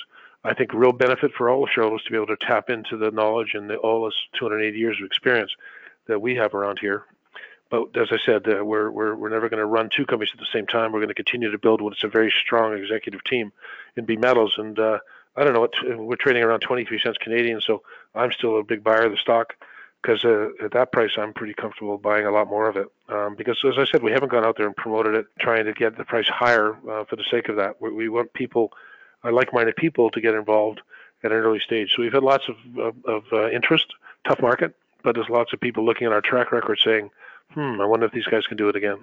[0.44, 3.54] I think, real benefit for all shareholders to be able to tap into the knowledge
[3.54, 5.52] and the, all this 280 years of experience
[6.08, 7.04] that we have around here.
[7.70, 10.40] But as I said, uh, we're, we're, we're never going to run two companies at
[10.40, 10.92] the same time.
[10.92, 13.52] We're going to continue to build what's a very strong executive team
[13.98, 14.58] in BeMetals.
[14.58, 15.00] And uh,
[15.36, 17.84] I don't know, we're trading around 23 cents Canadian, so
[18.16, 19.54] I'm still a big buyer of the stock
[20.02, 22.88] because uh, at that price, I'm pretty comfortable buying a lot more of it.
[23.10, 25.74] Um, because as I said, we haven't gone out there and promoted it, trying to
[25.74, 27.82] get the price higher uh, for the sake of that.
[27.82, 28.72] We, we want people,
[29.24, 30.82] uh, like-minded people, to get involved
[31.24, 31.94] at an early stage.
[31.96, 33.88] So we've had lots of of, of uh, interest,
[34.28, 37.10] tough market, but there's lots of people looking at our track record saying,
[37.54, 39.00] "Hmm, I wonder if these guys can do it again."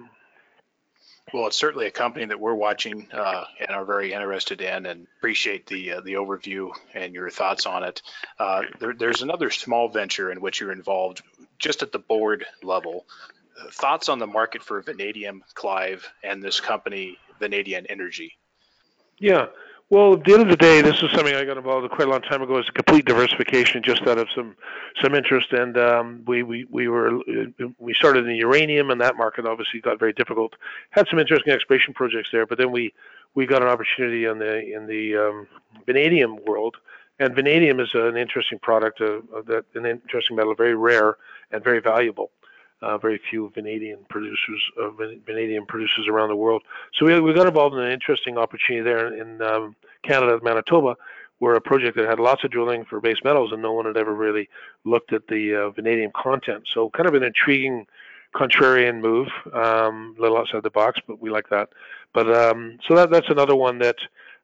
[1.35, 5.05] Well, it's certainly a company that we're watching uh, and are very interested in, and
[5.17, 8.01] appreciate the uh, the overview and your thoughts on it.
[8.39, 11.23] Uh, there, there's another small venture in which you're involved,
[11.59, 13.05] just at the board level.
[13.73, 18.37] thoughts on the market for vanadium, Clive, and this company Vanadian Energy?
[19.19, 19.47] Yeah.
[19.91, 22.07] Well, at the end of the day, this is something I got involved with quite
[22.07, 22.57] a long time ago.
[22.57, 24.55] It's a complete diversification, just out of some
[25.03, 27.19] some interest, and um, we we we were
[27.77, 30.53] we started in uranium, and that market obviously got very difficult.
[30.89, 32.95] Had some interesting exploration projects there, but then we
[33.35, 35.47] we got an opportunity in the in the um,
[35.85, 36.77] vanadium world,
[37.19, 41.17] and vanadium is an interesting product, uh, that an interesting metal, very rare
[41.51, 42.31] and very valuable
[42.85, 44.89] uh, very few vanadium producers, uh,
[45.25, 46.61] vanadium producers around the world.
[46.93, 50.95] So we, we got involved in an interesting opportunity there in um, Canada, Manitoba,
[51.39, 53.97] where a project that had lots of drilling for base metals, and no one had
[53.97, 54.47] ever really
[54.83, 56.67] looked at the uh, vanadium content.
[56.71, 57.87] So kind of an intriguing,
[58.35, 61.69] contrarian move, um, a little outside the box, but we like that.
[62.13, 63.97] But um, so that that's another one that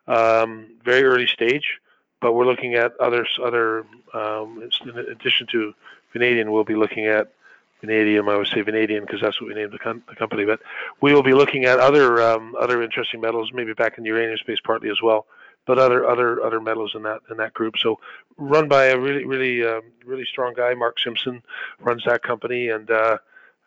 [0.07, 1.79] um, very early stage,
[2.21, 5.73] but we're looking at others other um, in addition to
[6.11, 7.31] vanadium, we'll be looking at
[7.81, 8.29] vanadium.
[8.29, 10.45] I would say vanadium because that's what we named the, com- the, company.
[10.45, 10.61] But
[11.01, 14.37] we will be looking at other um, other interesting metals, maybe back in the uranium
[14.37, 15.25] space partly as well,
[15.65, 17.77] but other other other metals in that in that group.
[17.77, 17.99] So
[18.37, 21.43] run by a really really um, really strong guy, Mark Simpson,
[21.79, 23.17] runs that company, and uh,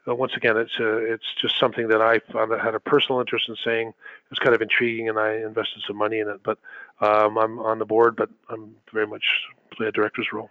[0.06, 3.48] once again, it's uh, it's just something that I found that had a personal interest
[3.48, 3.94] in saying.
[4.30, 6.40] It's kind of intriguing, and I invested some money in it.
[6.42, 6.58] But
[7.00, 9.24] um, I'm on the board, but I'm very much
[9.70, 10.50] play a director's role.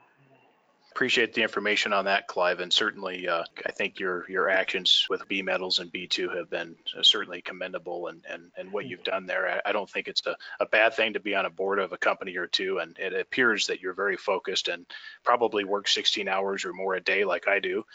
[0.93, 5.27] Appreciate the information on that, Clive, and certainly uh, I think your your actions with
[5.27, 9.49] BeMetals and B2 have been uh, certainly commendable, and, and, and what you've done there.
[9.49, 11.93] I, I don't think it's a, a bad thing to be on a board of
[11.93, 14.85] a company or two, and it appears that you're very focused and
[15.23, 17.85] probably work 16 hours or more a day like I do,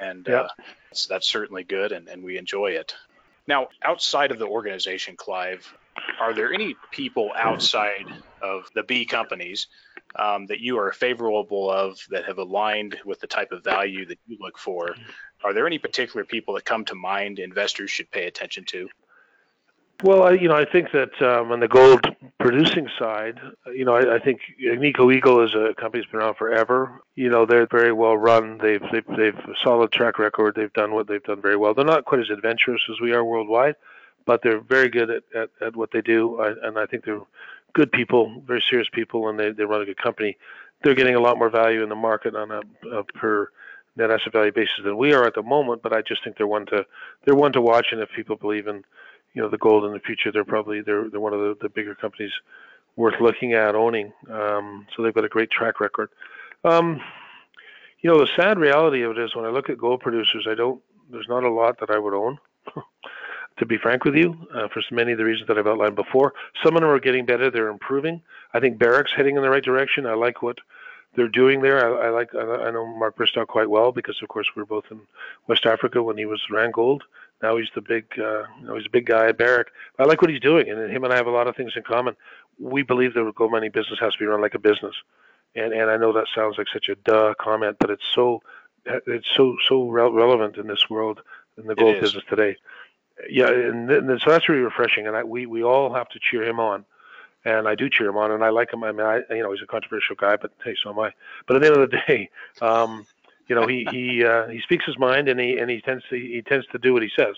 [0.00, 0.40] and yeah.
[0.40, 0.48] uh,
[0.88, 2.94] that's, that's certainly good, and, and we enjoy it.
[3.46, 5.70] Now, outside of the organization, Clive,
[6.18, 8.06] are there any people outside
[8.40, 9.66] of the B companies
[10.16, 14.18] um, that you are favorable of that have aligned with the type of value that
[14.26, 14.94] you look for?
[15.44, 18.88] Are there any particular people that come to mind investors should pay attention to?
[20.04, 22.06] Well, I, you know, I think that um, on the gold
[22.38, 23.40] producing side,
[23.74, 27.02] you know, I, I think Agnico Eagle is a company that's been around forever.
[27.16, 28.58] You know, they're very well run.
[28.58, 30.54] They've, they've they've a solid track record.
[30.54, 31.74] They've done what they've done very well.
[31.74, 33.74] They're not quite as adventurous as we are worldwide,
[34.24, 36.40] but they're very good at, at, at what they do.
[36.40, 37.22] I, and I think they're
[37.78, 40.36] good people, very serious people, and they, they run a good company.
[40.82, 42.60] They're getting a lot more value in the market on a,
[42.90, 43.50] a per
[43.94, 45.82] net asset value basis than we are at the moment.
[45.82, 46.84] But I just think they're one to
[47.24, 48.82] they're one to watch, and if people believe in
[49.32, 51.68] you know the gold in the future, they're probably they're they're one of the, the
[51.68, 52.32] bigger companies
[52.96, 54.12] worth looking at owning.
[54.28, 56.10] Um, so they've got a great track record.
[56.64, 57.00] Um,
[58.00, 60.56] you know, the sad reality of it is when I look at gold producers, I
[60.56, 60.82] don't.
[61.12, 62.38] There's not a lot that I would own.
[63.58, 66.32] to be frank with you, uh, for many of the reasons that I've outlined before.
[66.62, 68.22] Some of them are getting better; they're improving.
[68.54, 70.06] I think Barrick's heading in the right direction.
[70.06, 70.58] I like what
[71.14, 71.84] they're doing there.
[71.84, 72.34] I, I like.
[72.34, 75.00] I, I know Mark Bristow quite well because, of course, we were both in
[75.46, 77.00] West Africa when he was Randgold.
[77.42, 79.68] Now he's the big, uh, you know, he's a big guy at Barrick.
[79.98, 81.82] I like what he's doing, and him and I have a lot of things in
[81.82, 82.16] common.
[82.58, 84.94] We believe the gold mining business has to be run like a business,
[85.54, 88.42] and and I know that sounds like such a duh comment, but it's so
[88.86, 91.20] it's so so re- relevant in this world
[91.58, 92.56] in the gold business today
[93.28, 96.44] yeah, and, and, so that's really refreshing, and I, we we all have to cheer
[96.44, 96.84] him on,
[97.44, 98.84] and I do cheer him on, and I like him.
[98.84, 101.12] I mean, I you know he's a controversial guy, but hey, so am I.
[101.46, 103.06] But at the end of the day, um,
[103.48, 106.16] you know he he uh, he speaks his mind, and he and he tends to
[106.16, 107.36] he tends to do what he says.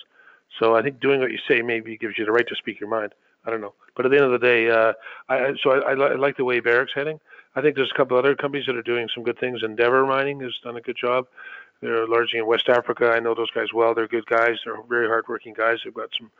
[0.59, 2.89] So I think doing what you say maybe gives you the right to speak your
[2.89, 3.15] mind.
[3.47, 4.93] I don't know, but at the end of the day, uh,
[5.29, 7.21] I so I, I, I like the way Barrick's heading.
[7.57, 9.63] I think there's a couple other companies that are doing some good things.
[9.63, 11.27] Endeavour Mining has done a good job.
[11.81, 13.11] They're largely in West Africa.
[13.11, 13.95] I know those guys well.
[13.95, 14.59] They're good guys.
[14.65, 15.79] They're very hardworking guys.
[15.85, 16.31] They've got some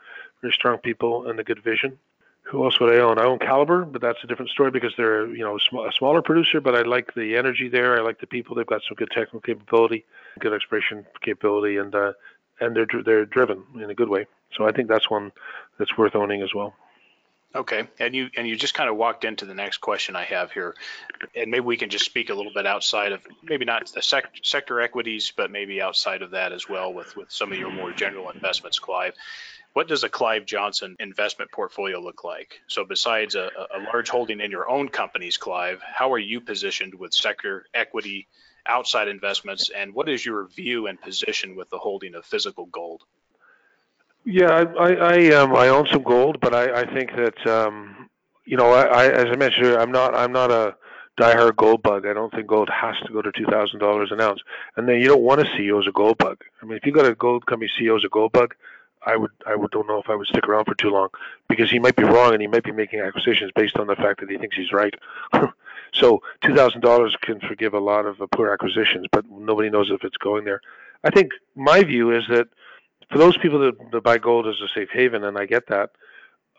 [0.41, 1.97] very strong people and a good vision.
[2.43, 3.17] Who else would I own?
[3.17, 6.59] I own Calibre, but that's a different story because they're you know a smaller producer.
[6.59, 7.97] But I like the energy there.
[7.97, 8.55] I like the people.
[8.55, 10.05] They've got some good technical capability,
[10.39, 12.13] good exploration capability, and uh,
[12.59, 14.25] and they're they're driven in a good way.
[14.55, 15.31] So I think that's one
[15.77, 16.73] that's worth owning as well.
[17.53, 20.53] Okay, and you and you just kind of walked into the next question I have
[20.53, 20.73] here,
[21.35, 24.39] and maybe we can just speak a little bit outside of maybe not the sec-
[24.41, 27.91] sector equities, but maybe outside of that as well with with some of your more
[27.91, 29.13] general investments, Clive.
[29.73, 32.61] What does a Clive Johnson investment portfolio look like?
[32.67, 36.93] So besides a, a large holding in your own companies, Clive, how are you positioned
[36.93, 38.27] with sector equity,
[38.65, 43.03] outside investments, and what is your view and position with the holding of physical gold?
[44.23, 48.09] Yeah, I I um, I own some gold, but I, I think that um,
[48.45, 50.75] you know I, I as I mentioned, I'm not I'm not a
[51.19, 52.05] diehard gold bug.
[52.05, 54.41] I don't think gold has to go to two thousand dollars an ounce.
[54.77, 56.43] And then you don't want a CEO as a gold bug.
[56.61, 58.53] I mean, if you got a gold company CEO as a gold bug,
[59.05, 61.09] I would I would don't know if I would stick around for too long
[61.49, 64.19] because he might be wrong and he might be making acquisitions based on the fact
[64.19, 64.93] that he thinks he's right.
[65.93, 69.89] so two thousand dollars can forgive a lot of uh, poor acquisitions, but nobody knows
[69.89, 70.61] if it's going there.
[71.03, 72.47] I think my view is that
[73.11, 75.91] for those people that, that buy gold as a safe haven, and I get that,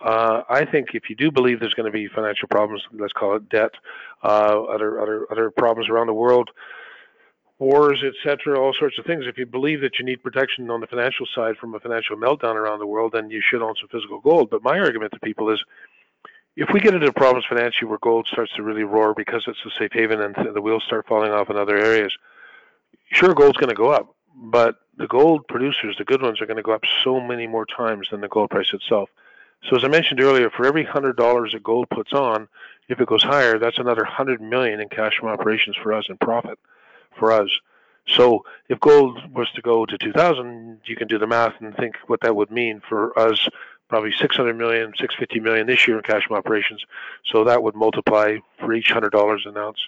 [0.03, 3.37] Uh, I think if you do believe there's going to be financial problems, let's call
[3.37, 3.71] it debt,
[4.25, 6.51] uh, other other other problems around the world,
[7.59, 9.25] wars, etc., all sorts of things.
[9.27, 12.57] If you believe that you need protection on the financial side from a financial meltdown
[12.57, 14.51] around the world, then you should own some physical gold.
[14.51, 15.61] But my argument to people is,
[16.57, 19.71] if we get into problems financially where gold starts to really roar because it's a
[19.79, 22.13] safe haven and the wheels start falling off in other areas,
[23.13, 26.57] sure, gold's going to go up, but the gold producers, the good ones, are going
[26.57, 29.09] to go up so many more times than the gold price itself.
[29.69, 32.49] So as I mentioned earlier, for every hundred dollars that gold puts on,
[32.89, 36.17] if it goes higher, that's another hundred million in cash from operations for us in
[36.19, 36.59] profit
[37.19, 37.49] for us.
[38.09, 41.97] So if gold was to go to 2000, you can do the math and think
[42.07, 43.49] what that would mean for us.
[43.89, 46.85] Probably 600 million, 650 million this year in cash from operations.
[47.25, 49.79] So that would multiply for each hundred dollars an ounce.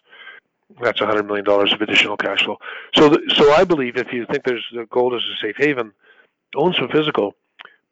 [0.81, 2.59] That's 100 million dollars of additional cash flow.
[2.95, 5.93] So, the, so I believe if you think there's gold is a safe haven,
[6.57, 7.35] own some physical.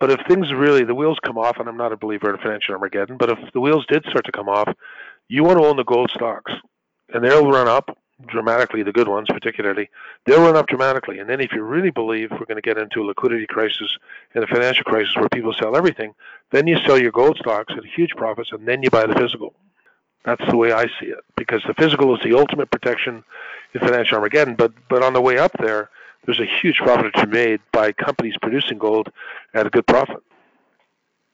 [0.00, 2.42] But if things really the wheels come off, and I'm not a believer in a
[2.42, 4.72] financial Armageddon, but if the wheels did start to come off,
[5.28, 6.52] you want to own the gold stocks,
[7.14, 7.96] and they'll run up
[8.26, 9.88] dramatically, the good ones particularly,
[10.26, 11.18] they'll run up dramatically.
[11.18, 13.96] And then if you really believe we're going to get into a liquidity crisis
[14.34, 16.14] and a financial crisis where people sell everything,
[16.50, 19.54] then you sell your gold stocks at huge profits and then you buy the physical.
[20.24, 23.24] That's the way I see it because the physical is the ultimate protection
[23.74, 24.54] in financial Armageddon.
[24.54, 25.90] But but on the way up there,
[26.24, 29.10] there's a huge profit to be made by companies producing gold
[29.54, 30.22] at a good profit.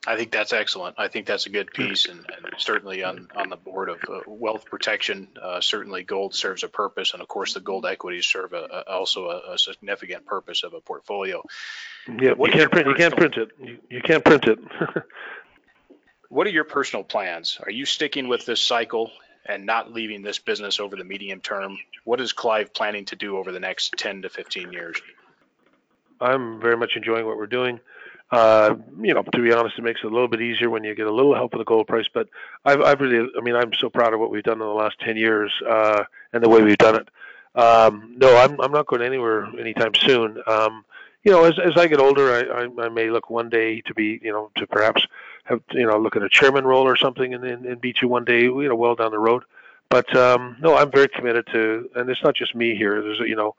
[0.06, 0.94] I think that's excellent.
[0.96, 4.20] I think that's a good piece, and, and certainly on, on the board of uh,
[4.26, 8.54] wealth protection, uh, certainly gold serves a purpose, and of course the gold equities serve
[8.54, 11.42] a, a, also a, a, significant purpose of a portfolio.
[12.06, 12.86] Yeah, you can't print.
[12.86, 13.50] You can't print it.
[13.60, 14.58] You, you can't print it.
[16.28, 17.58] what are your personal plans?
[17.64, 19.10] Are you sticking with this cycle
[19.46, 21.78] and not leaving this business over the medium term?
[22.04, 25.00] What is Clive planning to do over the next 10 to 15 years?
[26.20, 27.80] I'm very much enjoying what we're doing.
[28.30, 30.94] Uh, you know, to be honest, it makes it a little bit easier when you
[30.94, 32.06] get a little help with the gold price.
[32.12, 32.28] But
[32.64, 34.98] I've, I've really, I mean, I'm so proud of what we've done in the last
[35.00, 37.08] 10 years uh, and the way we've done it.
[37.58, 40.42] Um, no, I'm, I'm not going anywhere anytime soon.
[40.46, 40.84] Um,
[41.28, 43.92] you know, as, as I get older, I, I, I may look one day to
[43.92, 45.06] be, you know, to perhaps
[45.44, 48.08] have, you know, look at a chairman role or something and then and beat you
[48.08, 49.42] one day, you know, well down the road.
[49.90, 53.02] But um, no, I'm very committed to, and it's not just me here.
[53.02, 53.56] There's, you know,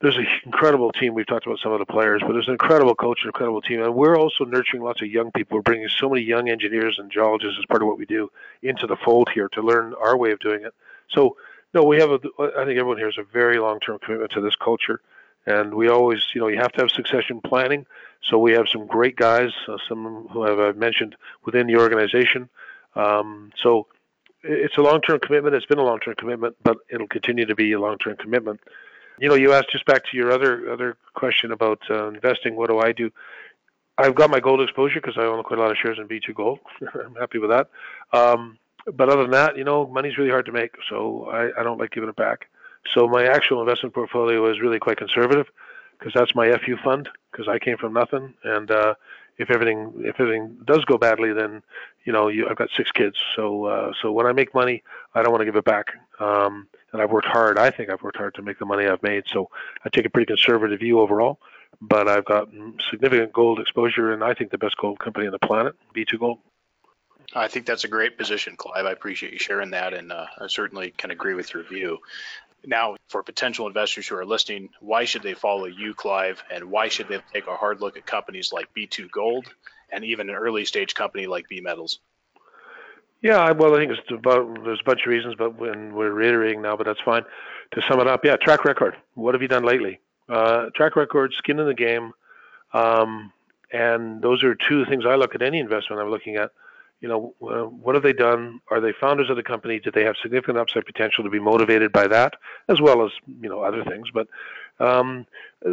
[0.00, 1.12] there's an incredible team.
[1.12, 3.82] We've talked about some of the players, but there's an incredible coach, an incredible team,
[3.82, 5.58] and we're also nurturing lots of young people.
[5.58, 8.30] We're bringing so many young engineers and geologists as part of what we do
[8.62, 10.72] into the fold here to learn our way of doing it.
[11.10, 11.36] So,
[11.74, 12.20] no, we have a.
[12.38, 15.02] I think everyone here has a very long-term commitment to this culture,
[15.48, 17.86] and we always, you know, you have to have succession planning.
[18.22, 22.50] So we have some great guys, uh, some who have uh, mentioned within the organization.
[22.94, 23.86] Um, so
[24.42, 25.54] it's a long-term commitment.
[25.54, 28.60] It's been a long-term commitment, but it'll continue to be a long-term commitment.
[29.18, 32.54] You know, you asked just back to your other other question about uh, investing.
[32.54, 33.10] What do I do?
[33.96, 36.58] I've got my gold exposure because I own quite a lot of shares in B2Gold.
[37.04, 37.68] I'm happy with that.
[38.12, 38.58] Um,
[38.94, 41.78] but other than that, you know, money's really hard to make, so I, I don't
[41.78, 42.46] like giving it back.
[42.94, 45.46] So my actual investment portfolio is really quite conservative
[45.98, 48.34] because that's my FU fund because I came from nothing.
[48.44, 48.94] And uh,
[49.38, 51.62] if everything if everything does go badly, then
[52.04, 53.16] you know you, I've got six kids.
[53.36, 54.82] So uh, so when I make money,
[55.14, 55.86] I don't want to give it back.
[56.20, 57.58] Um, and I've worked hard.
[57.58, 59.24] I think I've worked hard to make the money I've made.
[59.26, 59.50] So
[59.84, 61.38] I take a pretty conservative view overall.
[61.80, 62.48] But I've got
[62.90, 66.38] significant gold exposure, and I think the best gold company on the planet, B2Gold.
[67.34, 68.86] I think that's a great position, Clive.
[68.86, 71.98] I appreciate you sharing that, and uh, I certainly can agree with your view.
[72.66, 76.88] Now, for potential investors who are listening, why should they follow you, Clive, and why
[76.88, 79.46] should they take a hard look at companies like B2Gold
[79.90, 81.98] and even an early stage company like BeMetals?
[83.20, 86.62] Yeah, well, I think it's about there's a bunch of reasons, but when we're reiterating
[86.62, 87.24] now, but that's fine.
[87.72, 88.96] To sum it up, yeah, track record.
[89.14, 89.98] What have you done lately?
[90.28, 92.12] Uh, track record, skin in the game,
[92.72, 93.32] um,
[93.72, 96.52] and those are two things I look at any investment I'm looking at.
[97.00, 98.60] You know, uh, what have they done?
[98.70, 99.78] Are they founders of the company?
[99.78, 102.34] Did they have significant upside potential to be motivated by that,
[102.68, 104.08] as well as you know other things?
[104.12, 104.26] But
[104.80, 105.26] um,
[105.64, 105.70] uh,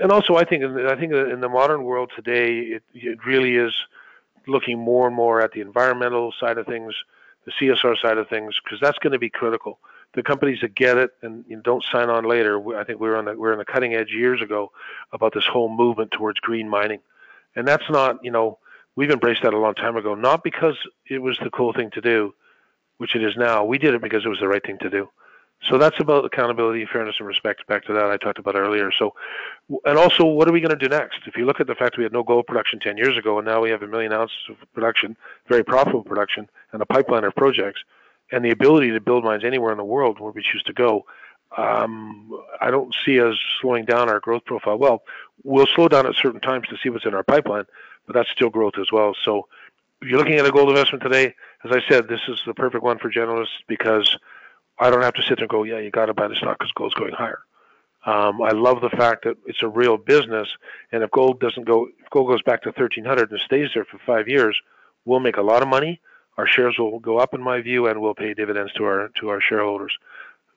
[0.00, 3.74] and also, I think I think in the modern world today, it, it really is
[4.46, 6.94] looking more and more at the environmental side of things,
[7.44, 9.78] the CSR side of things, because that's going to be critical.
[10.14, 13.08] The companies that get it and you know, don't sign on later, I think we
[13.08, 14.72] were on the we are on the cutting edge years ago
[15.12, 17.00] about this whole movement towards green mining,
[17.54, 18.58] and that's not you know
[18.96, 20.76] we've embraced that a long time ago, not because
[21.08, 22.34] it was the cool thing to do,
[22.98, 23.64] which it is now.
[23.64, 25.08] We did it because it was the right thing to do.
[25.68, 27.66] So that's about accountability, fairness, and respect.
[27.66, 28.90] Back to that I talked about earlier.
[28.98, 29.14] So,
[29.84, 31.20] and also, what are we going to do next?
[31.26, 33.46] If you look at the fact we had no gold production 10 years ago, and
[33.46, 35.16] now we have a million ounces of production,
[35.48, 37.80] very profitable production, and a pipeline of projects,
[38.32, 41.04] and the ability to build mines anywhere in the world where we choose to go,
[41.58, 42.30] um,
[42.60, 44.78] I don't see us slowing down our growth profile.
[44.78, 45.02] Well,
[45.42, 47.64] we'll slow down at certain times to see what's in our pipeline,
[48.10, 49.14] but that's still growth as well.
[49.22, 49.46] So
[50.02, 51.32] if you're looking at a gold investment today,
[51.64, 54.18] as I said, this is the perfect one for generalists because
[54.80, 56.58] I don't have to sit there and go, yeah, you got to buy the stock
[56.58, 57.38] because gold's going higher.
[58.04, 60.48] Um, I love the fact that it's a real business,
[60.90, 64.00] and if gold doesn't go, if gold goes back to 1300 and stays there for
[64.04, 64.60] five years,
[65.04, 66.00] we'll make a lot of money.
[66.36, 69.28] Our shares will go up, in my view, and we'll pay dividends to our to
[69.28, 69.96] our shareholders.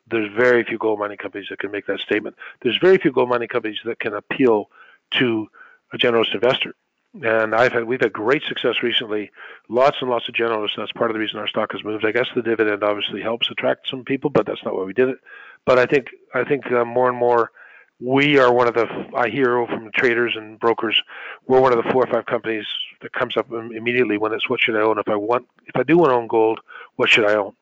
[0.10, 2.36] There's very few gold mining companies that can make that statement.
[2.64, 4.72] There's very few gold mining companies that can appeal
[5.20, 5.50] to
[5.94, 6.74] a generalist investor
[7.22, 9.32] and I've had we've had great success recently.
[9.70, 12.06] Lots and lots of generalists, that's part of the reason our stock has moved.
[12.06, 15.10] I guess the dividend obviously helps attract some people, but that's not why we did
[15.10, 15.18] it.
[15.66, 17.52] But I think I think uh, more and more
[18.00, 21.00] we are one of the I hear from traders and brokers.
[21.48, 22.66] We're one of the four or five companies
[23.02, 25.84] that comes up immediately when it's what should I own if I want if I
[25.84, 26.60] do want to own gold,
[26.96, 27.54] what should I own?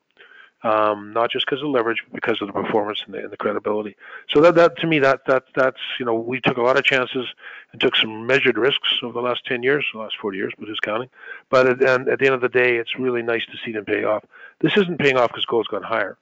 [0.64, 3.36] Um, not just because of leverage, but because of the performance and the, and the,
[3.36, 3.96] credibility.
[4.30, 6.84] So that, that to me, that that that's you know we took a lot of
[6.84, 7.26] chances
[7.72, 10.68] and took some measured risks over the last 10 years, the last 40 years, but
[10.68, 11.10] who's counting?
[11.50, 13.84] But at, and at the end of the day, it's really nice to see them
[13.84, 14.24] pay off.
[14.60, 16.16] This isn't paying off because gold's gone higher.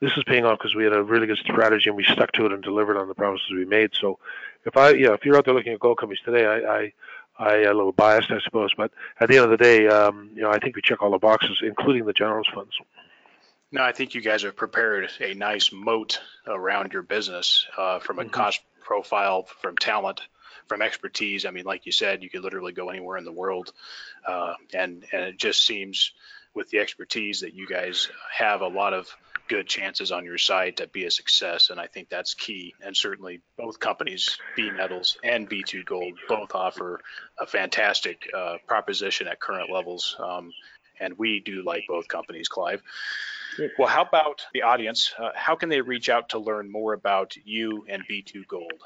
[0.00, 2.44] This is paying off because we had a really good strategy and we stuck to
[2.44, 3.92] it and delivered on the promises we made.
[3.94, 4.18] So,
[4.66, 6.92] if I, yeah, if you're out there looking at gold companies today, I, I
[7.38, 8.90] I a little biased, I suppose, but
[9.20, 11.18] at the end of the day, um, you know, I think we check all the
[11.18, 12.74] boxes, including the generals funds.
[13.72, 18.18] No, I think you guys have prepared a nice moat around your business uh, from
[18.18, 18.30] a mm-hmm.
[18.30, 20.20] cost profile, from talent,
[20.68, 21.44] from expertise.
[21.44, 23.72] I mean, like you said, you could literally go anywhere in the world,
[24.26, 26.12] uh, and and it just seems
[26.54, 29.08] with the expertise that you guys have a lot of
[29.48, 32.74] good chances on your side to be a success, and I think that's key.
[32.80, 37.00] And certainly, both companies, BeMetals and B2Gold, both offer
[37.38, 40.16] a fantastic uh, proposition at current levels.
[40.18, 40.52] Um,
[40.98, 42.82] and we do like both companies, Clive.
[43.78, 45.12] Well, how about the audience?
[45.18, 48.80] Uh, how can they reach out to learn more about you and B2Gold?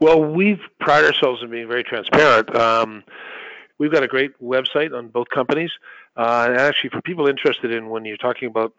[0.00, 2.54] Well, we've pride ourselves in being very transparent.
[2.56, 3.04] Um,
[3.78, 5.70] we've got a great website on both companies.
[6.16, 8.74] Uh, and actually, for people interested in when you're talking about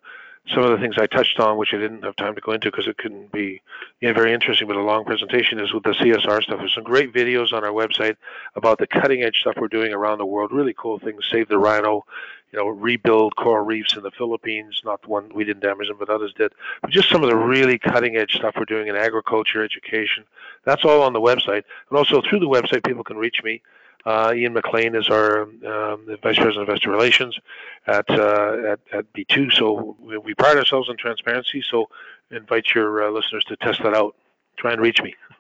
[0.50, 2.70] some of the things I touched on, which I didn't have time to go into
[2.70, 3.62] because it couldn't be
[4.02, 6.60] you know, very interesting, but a long presentation is with the CSR stuff.
[6.60, 8.18] There's some great videos on our website
[8.56, 10.52] about the cutting edge stuff we're doing around the world.
[10.52, 11.24] Really cool things.
[11.32, 12.06] Save the rhino,
[12.54, 14.82] you know, rebuild coral reefs in the Philippines.
[14.86, 16.54] Not the one we didn't damage them, but others did.
[16.82, 20.24] But just some of the really cutting edge stuff we're doing in agriculture, education.
[20.64, 21.64] That's all on the website.
[21.90, 23.64] And also through the website, people can reach me.
[24.06, 27.40] Uh, Ian McLean is our um, Vice President of Investor Relations
[27.88, 29.52] at, uh, at, at B2.
[29.54, 31.64] So we, we, pride ourselves on transparency.
[31.68, 31.88] So
[32.30, 34.16] invite your uh, listeners to test that out.
[34.58, 35.16] Try and reach me.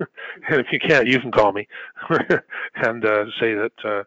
[0.49, 1.67] and if you can't, you can call me
[2.75, 4.03] and uh, say that uh,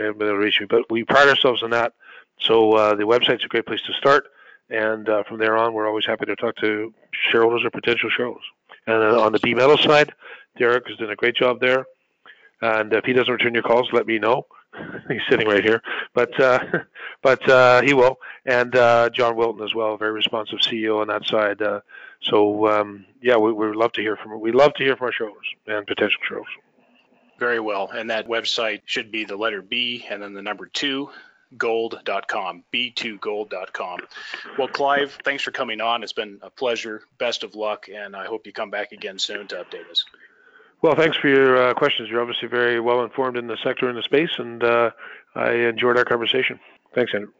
[0.00, 0.66] able to reach me.
[0.66, 1.92] But we pride ourselves on that.
[2.40, 4.26] So uh, the website's a great place to start.
[4.68, 6.92] And from there on, we're always happy to talk to
[7.30, 8.44] shareholders or potential shareholders.
[8.86, 10.12] And on the BeMetal side,
[10.58, 11.86] Derek has done a great job there.
[12.62, 14.46] And if he doesn't return your calls, let me know.
[15.08, 15.82] He's sitting right here,
[16.14, 16.58] but uh,
[17.22, 18.18] but uh, he will.
[18.44, 21.62] And uh, John Wilton as well, very responsive CEO on that side.
[21.62, 21.80] Uh,
[22.20, 25.12] so um, yeah, we we love to hear from we love to hear from our
[25.12, 26.52] shareholders and potential shareholders.
[27.38, 31.10] Very well, and that website should be the letter B and then the number two
[31.56, 34.00] gold.com, b2gold.com.
[34.58, 36.02] Well, Clive, thanks for coming on.
[36.02, 37.02] It's been a pleasure.
[37.18, 40.04] Best of luck, and I hope you come back again soon to update us.
[40.82, 42.08] Well, thanks for your uh, questions.
[42.10, 44.90] You're obviously very well informed in the sector and the space, and uh,
[45.34, 46.60] I enjoyed our conversation.
[46.94, 47.32] Thanks, Andrew.